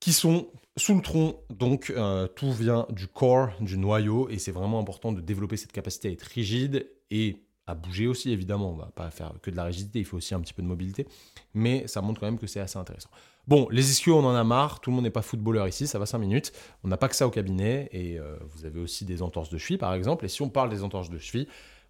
[0.00, 1.36] qui sont sous le tronc.
[1.50, 5.72] Donc, euh, tout vient du corps, du noyau, et c'est vraiment important de développer cette
[5.72, 8.70] capacité à être rigide et à bouger aussi, évidemment.
[8.70, 10.66] On va pas faire que de la rigidité, il faut aussi un petit peu de
[10.66, 11.06] mobilité.
[11.54, 13.10] Mais ça montre quand même que c'est assez intéressant.
[13.46, 14.80] Bon, les ischios, on en a marre.
[14.80, 16.52] Tout le monde n'est pas footballeur ici, ça va 5 minutes.
[16.82, 17.88] On n'a pas que ça au cabinet.
[17.92, 20.24] Et euh, vous avez aussi des entorses de cheville, par exemple.
[20.24, 21.46] Et si on parle des entorses de cheville,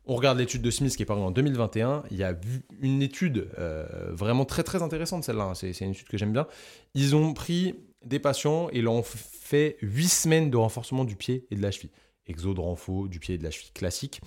[0.07, 2.03] on regarde l'étude de Smith qui est parue en 2021.
[2.11, 2.35] Il y a
[2.81, 5.45] une étude euh, vraiment très très intéressante, celle-là.
[5.45, 5.55] Hein.
[5.55, 6.47] C'est une étude que j'aime bien.
[6.95, 7.75] Ils ont pris
[8.05, 11.91] des patients et ont fait 8 semaines de renforcement du pied et de la cheville.
[12.27, 14.21] Exo de renfort du pied et de la cheville classique.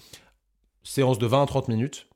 [0.84, 2.07] Séance de 20 à 30 minutes.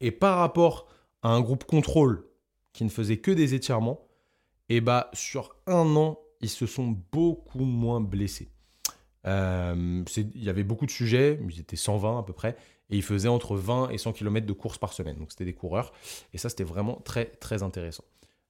[0.00, 0.88] Et par rapport
[1.22, 2.24] à un groupe contrôle
[2.72, 4.06] qui ne faisait que des étirements,
[4.68, 8.50] et eh bah sur un an, ils se sont beaucoup moins blessés.
[9.26, 12.56] Euh, il y avait beaucoup de sujets, ils étaient 120 à peu près,
[12.90, 15.16] et ils faisaient entre 20 et 100 km de course par semaine.
[15.16, 15.92] Donc c'était des coureurs,
[16.32, 18.04] et ça c'était vraiment très très intéressant.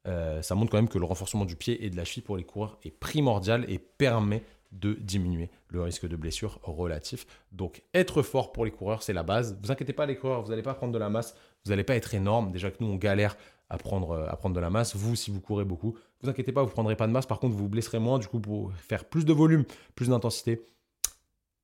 [0.09, 2.37] Euh, ça montre quand même que le renforcement du pied et de la cheville pour
[2.37, 4.43] les coureurs est primordial et permet
[4.73, 7.27] de diminuer le risque de blessure relatif.
[7.53, 9.59] Donc être fort pour les coureurs, c'est la base.
[9.63, 11.35] Vous inquiétez pas les coureurs, vous n'allez pas prendre de la masse,
[11.65, 12.51] vous n'allez pas être énorme.
[12.53, 13.37] Déjà que nous on galère
[13.71, 14.97] à prendre, à prendre de la masse.
[14.97, 17.27] Vous, si vous courez beaucoup, vous inquiétez pas, vous prendrez pas de masse.
[17.27, 18.19] Par contre, vous vous blesserez moins.
[18.19, 20.65] Du coup, pour faire plus de volume, plus d'intensité,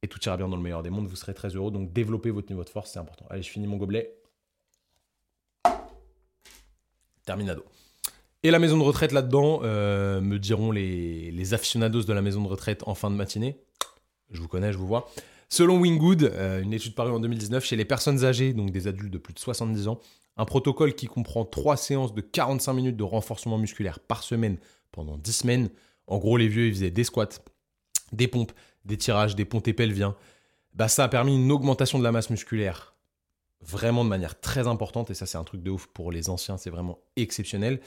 [0.02, 1.70] et tout ira bien dans le meilleur des mondes, vous serez très heureux.
[1.70, 3.26] Donc développez votre niveau de force, c'est important.
[3.30, 4.14] Allez, je finis mon gobelet.
[7.24, 7.64] Terminado.
[8.44, 12.42] Et la maison de retraite là-dedans, euh, me diront les, les, aficionados de la maison
[12.42, 13.56] de retraite en fin de matinée.
[14.30, 15.10] Je vous connais, je vous vois.
[15.48, 19.10] Selon Wingwood, euh, une étude parue en 2019, chez les personnes âgées, donc des adultes
[19.10, 19.98] de plus de 70 ans,
[20.36, 24.58] un protocole qui comprend trois séances de 45 minutes de renforcement musculaire par semaine
[24.92, 25.70] pendant 10 semaines.
[26.06, 27.40] En gros, les vieux, ils faisaient des squats,
[28.12, 28.52] des pompes,
[28.84, 30.16] des tirages, des pontés pelviens.
[30.74, 32.94] Bah, ça a permis une augmentation de la masse musculaire
[33.62, 35.10] vraiment de manière très importante.
[35.10, 37.80] Et ça, c'est un truc de ouf pour les anciens, c'est vraiment exceptionnel.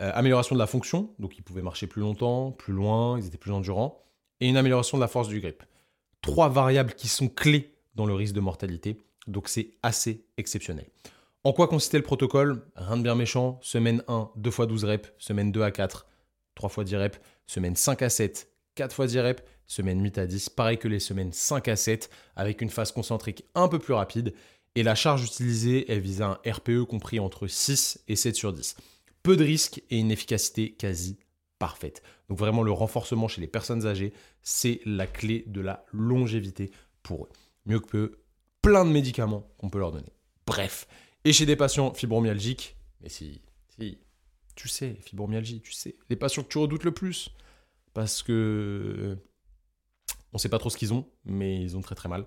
[0.00, 3.38] Euh, amélioration de la fonction, donc ils pouvaient marcher plus longtemps, plus loin, ils étaient
[3.38, 4.02] plus endurants.
[4.40, 5.62] Et une amélioration de la force du grip.
[6.20, 8.98] Trois variables qui sont clés dans le risque de mortalité.
[9.26, 10.86] Donc c'est assez exceptionnel.
[11.44, 12.64] En quoi consistait le protocole?
[12.76, 13.58] Rien de bien méchant.
[13.62, 15.12] Semaine 1, 2 fois 12 reps.
[15.18, 16.06] Semaine 2 à 4,
[16.54, 17.20] 3 fois 10 reps.
[17.46, 19.42] Semaine 5 à 7, 4 fois 10 reps.
[19.66, 23.44] Semaine 8 à 10, pareil que les semaines 5 à 7, avec une phase concentrique
[23.54, 24.34] un peu plus rapide.
[24.74, 28.76] Et la charge utilisée, elle visait un RPE compris entre 6 et 7 sur 10.
[29.22, 31.18] Peu de risques et une efficacité quasi
[31.58, 32.02] parfaite.
[32.28, 34.12] Donc vraiment le renforcement chez les personnes âgées,
[34.42, 36.70] c'est la clé de la longévité
[37.02, 37.28] pour eux.
[37.66, 38.18] Mieux que
[38.62, 40.12] plein de médicaments qu'on peut leur donner.
[40.46, 40.88] Bref,
[41.24, 43.42] et chez des patients fibromyalgiques, mais si,
[43.76, 43.98] si,
[44.56, 47.30] tu sais, fibromyalgie, tu sais, les patients que tu redoutes le plus,
[47.94, 49.16] parce que
[50.32, 52.24] on ne sait pas trop ce qu'ils ont, mais ils ont très très mal,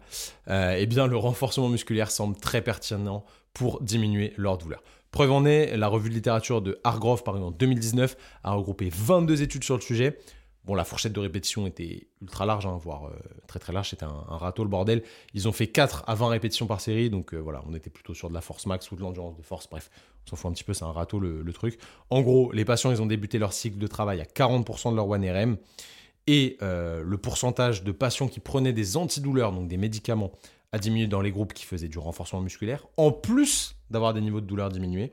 [0.47, 4.83] euh, eh bien le renforcement musculaire semble très pertinent pour diminuer leur douleur.
[5.15, 8.89] Preuve en est, la revue de littérature de Hargrove, par exemple en 2019, a regroupé
[8.91, 10.19] 22 études sur le sujet.
[10.65, 13.11] Bon, la fourchette de répétition était ultra large, hein, voire euh,
[13.47, 15.03] très très large, c'était un, râteau le bordel.
[15.33, 18.13] Ils ont fait 4 à 20 répétitions par série, donc euh, voilà, on était plutôt
[18.13, 19.89] sur de la force max ou de l'endurance de force, bref,
[20.25, 21.79] on s'en fout un petit peu, c'est un râteau le, truc.
[22.09, 25.07] En gros, les patients, ils ont débuté leur cycle de travail à 40% de leur
[25.07, 25.55] 1RM,
[26.27, 30.33] et euh, le pourcentage de patients qui prenaient des antidouleurs, donc des médicaments,
[30.73, 34.41] a diminué dans les groupes qui faisaient du renforcement musculaire, en plus d'avoir des niveaux
[34.41, 35.11] de douleur diminués,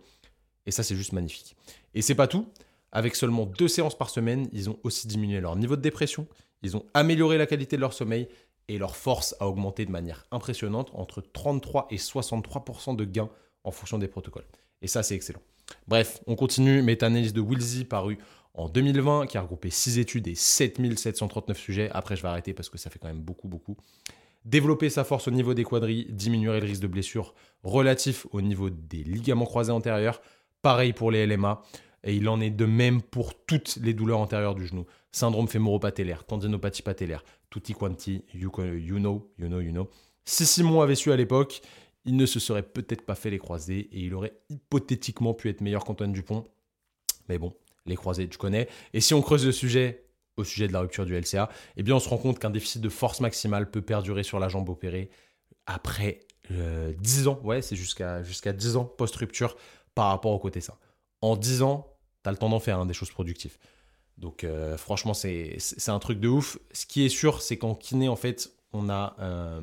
[0.66, 1.56] et ça c'est juste magnifique.
[1.94, 2.46] Et c'est pas tout,
[2.92, 6.26] avec seulement deux séances par semaine, ils ont aussi diminué leur niveau de dépression,
[6.62, 8.28] ils ont amélioré la qualité de leur sommeil
[8.68, 13.30] et leur force a augmenté de manière impressionnante, entre 33 et 63% de gains
[13.64, 14.46] en fonction des protocoles.
[14.80, 15.42] Et ça, c'est excellent.
[15.88, 16.82] Bref, on continue.
[16.82, 18.18] Méta-analyse de Wilsey parue
[18.54, 21.90] en 2020, qui a regroupé 6 études et 7739 sujets.
[21.92, 23.76] Après, je vais arrêter parce que ça fait quand même beaucoup, beaucoup.
[24.45, 28.70] Développer sa force au niveau des quadrilles diminuerait le risque de blessure relatif au niveau
[28.70, 30.20] des ligaments croisés antérieurs.
[30.62, 31.62] Pareil pour les LMA.
[32.05, 34.86] Et il en est de même pour toutes les douleurs antérieures du genou.
[35.12, 39.88] Syndrome fémoro-patellaire, tendinopathie patellaire, tutti quanti, you, know, you know, you know.
[40.24, 41.62] Si Simon avait su à l'époque,
[42.05, 45.61] il ne se serait peut-être pas fait les croisés et il aurait hypothétiquement pu être
[45.61, 46.45] meilleur qu'Antoine Dupont.
[47.28, 47.55] Mais bon,
[47.86, 48.68] les croisés, tu connais.
[48.93, 50.05] Et si on creuse le sujet
[50.37, 52.80] au sujet de la rupture du LCA, eh bien on se rend compte qu'un déficit
[52.80, 55.11] de force maximale peut perdurer sur la jambe opérée
[55.66, 56.20] après
[56.51, 57.41] 10 euh, ans.
[57.45, 59.57] Ouais, c'est jusqu'à jusqu'à 10 ans post-rupture
[59.95, 60.78] par rapport au côté ça.
[61.20, 61.87] En 10 ans,
[62.22, 63.59] tu as le temps d'en faire hein, des choses productives.
[64.18, 65.59] Donc euh, franchement, c'est
[65.89, 66.59] un truc de ouf.
[66.72, 69.61] Ce qui est sûr, c'est qu'en kiné, en fait, on a euh,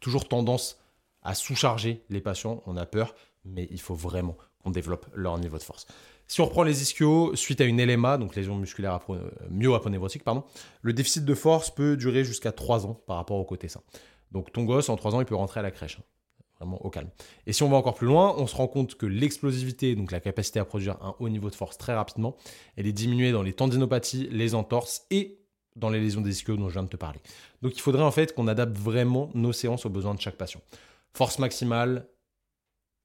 [0.00, 0.78] toujours tendance
[1.22, 2.62] à sous-charger les patients.
[2.66, 3.14] On a peur,
[3.44, 5.86] mais il faut vraiment qu'on développe leur niveau de force.
[6.28, 9.00] Si on reprend les ischios, suite à une LMA, donc lésion musculaire
[9.50, 10.44] myo-aponévrotique, pardon,
[10.82, 13.82] le déficit de force peut durer jusqu'à 3 ans par rapport au côté sain.
[14.32, 15.98] Donc ton gosse, en 3 ans, il peut rentrer à la crèche.
[16.00, 16.04] Hein
[16.58, 17.10] vraiment au calme.
[17.46, 20.20] Et si on va encore plus loin, on se rend compte que l'explosivité, donc la
[20.20, 22.36] capacité à produire un haut niveau de force très rapidement,
[22.76, 25.38] elle est diminuée dans les tendinopathies, les entorses et
[25.74, 27.20] dans les lésions des ischios dont je viens de te parler.
[27.62, 30.60] Donc il faudrait en fait qu'on adapte vraiment nos séances aux besoins de chaque patient.
[31.12, 32.08] force maximale,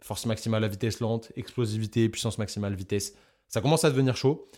[0.03, 3.13] force maximale à vitesse lente, explosivité, puissance maximale, vitesse.
[3.47, 4.49] Ça commence à devenir chaud.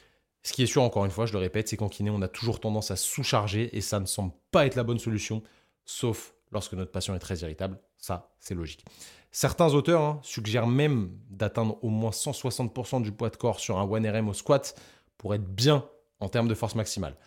[0.43, 2.27] Ce qui est sûr, encore une fois, je le répète, c'est qu'en kiné, on a
[2.27, 5.41] toujours tendance à sous-charger et ça ne semble pas être la bonne solution,
[5.85, 7.79] sauf lorsque notre patient est très irritable.
[7.97, 8.85] Ça, c'est logique.
[9.31, 13.87] Certains auteurs hein, suggèrent même d'atteindre au moins 160% du poids de corps sur un
[13.87, 14.79] 1RM au squat
[15.17, 15.89] pour être bien
[16.19, 17.17] en termes de force maximale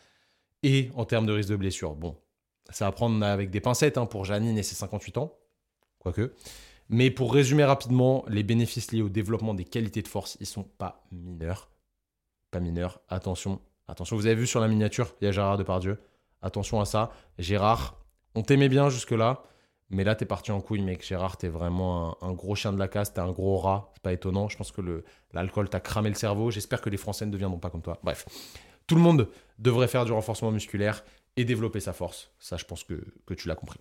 [0.63, 1.97] et en termes de risque de blessure.
[1.97, 2.17] Bon,
[2.71, 5.37] ça va prendre avec des pincettes hein, pour Janine et ses 58 ans,
[5.99, 6.35] quoique.
[6.89, 10.63] Mais pour résumer rapidement, les bénéfices liés au développement des qualités de force, ils sont
[10.63, 11.71] pas mineurs.
[12.51, 13.01] Pas mineurs.
[13.09, 14.17] Attention, attention.
[14.17, 15.99] Vous avez vu sur la miniature, il y a Gérard Depardieu.
[16.43, 17.11] Attention à ça.
[17.39, 17.99] Gérard,
[18.35, 19.43] on t'aimait bien jusque-là.
[19.89, 21.05] Mais là, t'es parti en couille, mec.
[21.05, 23.91] Gérard, t'es vraiment un, gros chien de la casse, t'es un gros rat.
[23.95, 24.49] C'est pas étonnant.
[24.49, 26.51] Je pense que l'alcool t'a cramé le cerveau.
[26.51, 27.99] J'espère que les Français ne deviendront pas comme toi.
[28.03, 28.27] Bref.
[28.87, 29.29] Tout le monde
[29.59, 31.05] devrait faire du renforcement musculaire
[31.37, 32.33] et développer sa force.
[32.39, 33.79] Ça, je pense que, que tu l'as compris.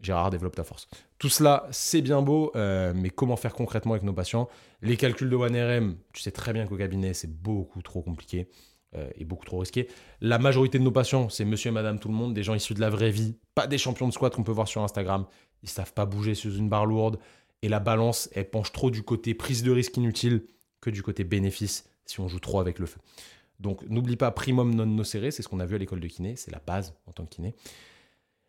[0.00, 0.88] Gérard, développe ta force.
[1.18, 4.48] Tout cela, c'est bien beau, euh, mais comment faire concrètement avec nos patients?
[4.80, 8.48] Les calculs de 1RM, tu sais très bien qu'au cabinet, c'est beaucoup trop compliqué
[8.96, 9.88] euh, et beaucoup trop risqué.
[10.20, 12.74] La majorité de nos patients, c'est monsieur et madame tout le monde, des gens issus
[12.74, 15.26] de la vraie vie, pas des champions de squat qu'on peut voir sur Instagram.
[15.62, 17.18] Ils savent pas bouger sur une barre lourde
[17.62, 20.46] et la balance, elle penche trop du côté prise de risque inutile
[20.80, 22.98] que du côté bénéfice si on joue trop avec le feu.
[23.60, 26.34] Donc n'oublie pas primum non nocere, c'est ce qu'on a vu à l'école de kiné,
[26.36, 27.54] c'est la base en tant que kiné.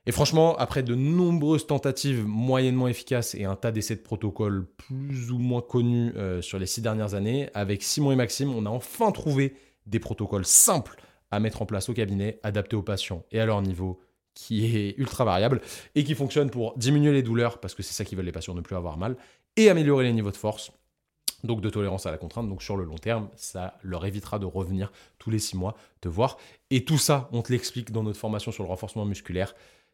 [0.07, 5.31] Et franchement, après de nombreuses tentatives moyennement efficaces et un tas d'essais de protocoles plus
[5.31, 8.69] ou moins connus euh, sur les six dernières années, avec Simon et Maxime, on a
[8.69, 9.53] enfin trouvé
[9.85, 10.95] des protocoles simples
[11.29, 13.99] à mettre en place au cabinet, adaptés aux patients et à leur niveau,
[14.33, 15.61] qui est ultra variable
[15.93, 18.55] et qui fonctionne pour diminuer les douleurs, parce que c'est ça qui veulent les patients,
[18.55, 19.17] ne plus avoir mal,
[19.55, 20.71] et améliorer les niveaux de force,
[21.43, 22.49] donc de tolérance à la contrainte.
[22.49, 26.09] Donc sur le long terme, ça leur évitera de revenir tous les six mois te
[26.09, 26.37] voir.
[26.69, 29.53] Et tout ça, on te l'explique dans notre formation sur le renforcement musculaire.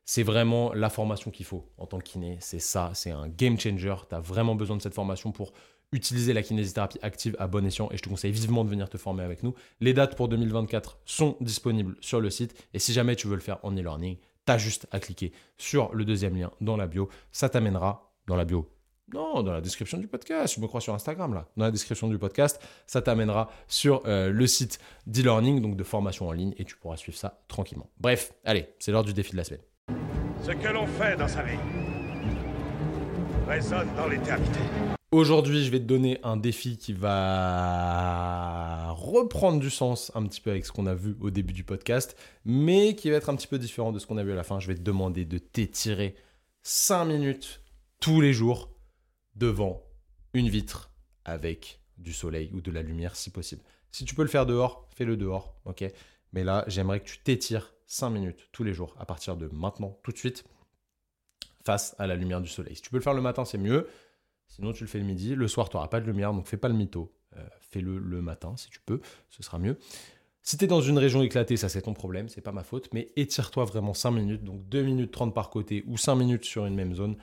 [0.10, 2.38] C'est vraiment la formation qu'il faut en tant que kiné.
[2.40, 3.94] C'est ça, c'est un game changer.
[4.08, 5.52] Tu as vraiment besoin de cette formation pour
[5.92, 8.98] utiliser la kinésithérapie active à bon escient et je te conseille vivement de venir te
[8.98, 9.54] former avec nous.
[9.82, 13.42] Les dates pour 2024 sont disponibles sur le site et si jamais tu veux le
[13.42, 17.10] faire en e-learning, tu as juste à cliquer sur le deuxième lien dans la bio.
[17.34, 18.72] Ça t'amènera dans la bio.
[19.14, 20.56] Non, dans la description du podcast.
[20.56, 21.50] Je me crois sur Instagram là.
[21.58, 26.30] Dans la description du podcast, ça t'amènera sur euh, le site d'e-learning, donc de formation
[26.30, 27.90] en ligne, et tu pourras suivre ça tranquillement.
[28.00, 29.62] Bref, allez, c'est l'heure du défi de la semaine.
[30.48, 31.58] Ce que l'on fait dans sa vie
[33.50, 34.60] résonne dans l'éternité.
[35.12, 40.52] Aujourd'hui, je vais te donner un défi qui va reprendre du sens un petit peu
[40.52, 43.48] avec ce qu'on a vu au début du podcast, mais qui va être un petit
[43.48, 44.62] peu différent de ce qu'on a vu à la fin.
[44.62, 46.16] Je vais te demander de t'étirer
[46.64, 47.62] 5 minutes
[48.00, 48.70] tous les jours
[49.36, 49.84] devant
[50.34, 50.92] une vitre
[51.26, 53.64] avec du soleil ou de la lumière si possible.
[53.92, 55.84] Si tu peux le faire dehors, fais-le dehors, ok?
[56.32, 59.98] Mais là, j'aimerais que tu t'étires 5 minutes tous les jours à partir de maintenant,
[60.04, 60.46] tout de suite,
[61.66, 62.76] face à la lumière du soleil.
[62.76, 63.88] Si tu peux le faire le matin, c'est mieux.
[64.48, 65.36] Sinon, tu le fais le midi.
[65.36, 67.14] Le soir, tu n'auras pas de lumière, donc fais pas le mytho.
[67.36, 69.78] Euh, fais-le le matin si tu peux, ce sera mieux.
[70.42, 72.88] Si tu es dans une région éclatée, ça c'est ton problème, c'est pas ma faute,
[72.94, 76.66] mais étire-toi vraiment 5 minutes, donc 2 minutes 30 par côté ou 5 minutes sur
[76.66, 77.18] une même zone.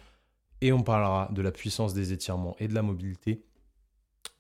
[0.61, 3.43] Et on parlera de la puissance des étirements et de la mobilité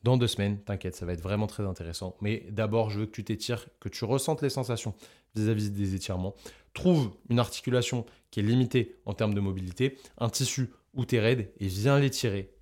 [0.04, 0.60] dans deux semaines.
[0.60, 2.16] T'inquiète, ça va être vraiment très intéressant.
[2.20, 4.94] Mais d'abord, je veux que tu t'étires, que tu ressentes les sensations
[5.34, 6.34] vis-à-vis des étirements.
[6.74, 11.20] Trouve une articulation qui est limitée en termes de mobilité, un tissu où tu es
[11.20, 12.54] raide et viens l'étirer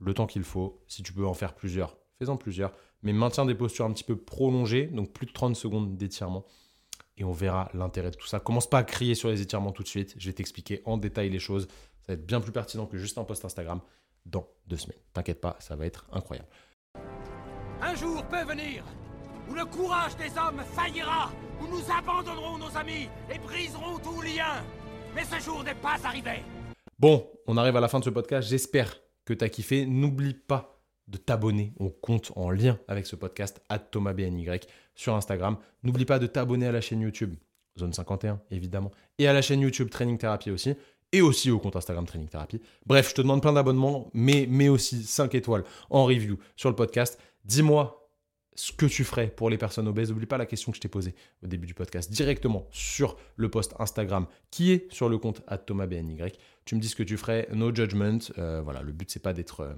[0.00, 0.82] le temps qu'il faut.
[0.88, 2.72] Si tu peux en faire plusieurs, fais-en plusieurs.
[3.02, 6.44] Mais maintiens des postures un petit peu prolongées, donc plus de 30 secondes d'étirement.
[7.18, 8.40] Et on verra l'intérêt de tout ça.
[8.40, 10.14] Commence pas à crier sur les étirements tout de suite.
[10.18, 11.68] Je vais t'expliquer en détail les choses.
[12.00, 13.80] Ça va être bien plus pertinent que juste un post Instagram
[14.24, 14.98] dans deux semaines.
[15.12, 16.48] T'inquiète pas, ça va être incroyable.
[17.82, 18.84] Un jour peut venir
[19.50, 24.64] où le courage des hommes faillira, où nous abandonnerons nos amis et briserons tout lien.
[25.14, 26.42] Mais ce jour n'est pas arrivé.
[26.98, 28.48] Bon, on arrive à la fin de ce podcast.
[28.48, 29.86] J'espère que tu as kiffé.
[29.86, 34.46] N'oublie pas de t'abonner au compte en lien avec ce podcast à ThomasBNY
[34.94, 35.56] sur Instagram.
[35.82, 37.34] N'oublie pas de t'abonner à la chaîne YouTube
[37.78, 40.74] Zone 51 évidemment et à la chaîne YouTube Training Therapy aussi
[41.12, 42.60] et aussi au compte Instagram Training Therapy.
[42.86, 46.74] Bref, je te demande plein d'abonnements mais, mais aussi 5 étoiles en review sur le
[46.74, 47.20] podcast.
[47.46, 48.06] Dis-moi
[48.56, 50.10] ce que tu ferais pour les personnes obèses.
[50.10, 53.50] N'oublie pas la question que je t'ai posée au début du podcast, directement sur le
[53.50, 56.18] post Instagram qui est sur le compte ThomasBNY.
[56.64, 58.18] Tu me dis ce que tu ferais, no judgment.
[58.38, 59.74] Euh, voilà, le but, c'est pas d'être euh,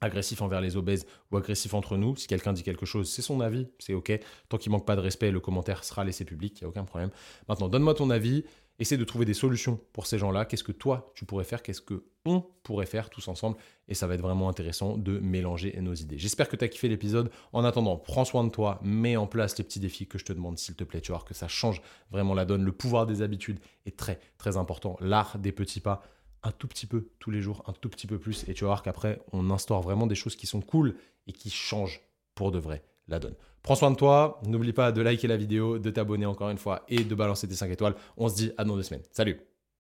[0.00, 2.14] agressif envers les obèses ou agressif entre nous.
[2.16, 4.12] Si quelqu'un dit quelque chose, c'est son avis, c'est OK.
[4.48, 6.84] Tant qu'il manque pas de respect, le commentaire sera laissé public, il n'y a aucun
[6.84, 7.10] problème.
[7.48, 8.44] Maintenant, donne-moi ton avis.
[8.80, 10.44] Essaie de trouver des solutions pour ces gens-là.
[10.44, 11.62] Qu'est-ce que toi, tu pourrais faire?
[11.62, 13.56] Qu'est-ce que on pourrait faire tous ensemble?
[13.88, 16.18] Et ça va être vraiment intéressant de mélanger nos idées.
[16.18, 17.30] J'espère que tu as kiffé l'épisode.
[17.52, 20.32] En attendant, prends soin de toi, mets en place les petits défis que je te
[20.32, 21.00] demande, s'il te plaît.
[21.00, 22.62] Tu vois que ça change vraiment la donne.
[22.62, 24.96] Le pouvoir des habitudes est très, très important.
[25.00, 26.02] L'art des petits pas,
[26.44, 28.68] un tout petit peu tous les jours, un tout petit peu plus, et tu vas
[28.68, 30.94] voir qu'après, on instaure vraiment des choses qui sont cool
[31.26, 32.00] et qui changent
[32.36, 33.34] pour de vrai la donne.
[33.62, 36.82] Prends soin de toi, n'oublie pas de liker la vidéo, de t'abonner encore une fois
[36.88, 37.94] et de balancer tes 5 étoiles.
[38.16, 39.02] On se dit à dans deux semaines.
[39.12, 39.47] Salut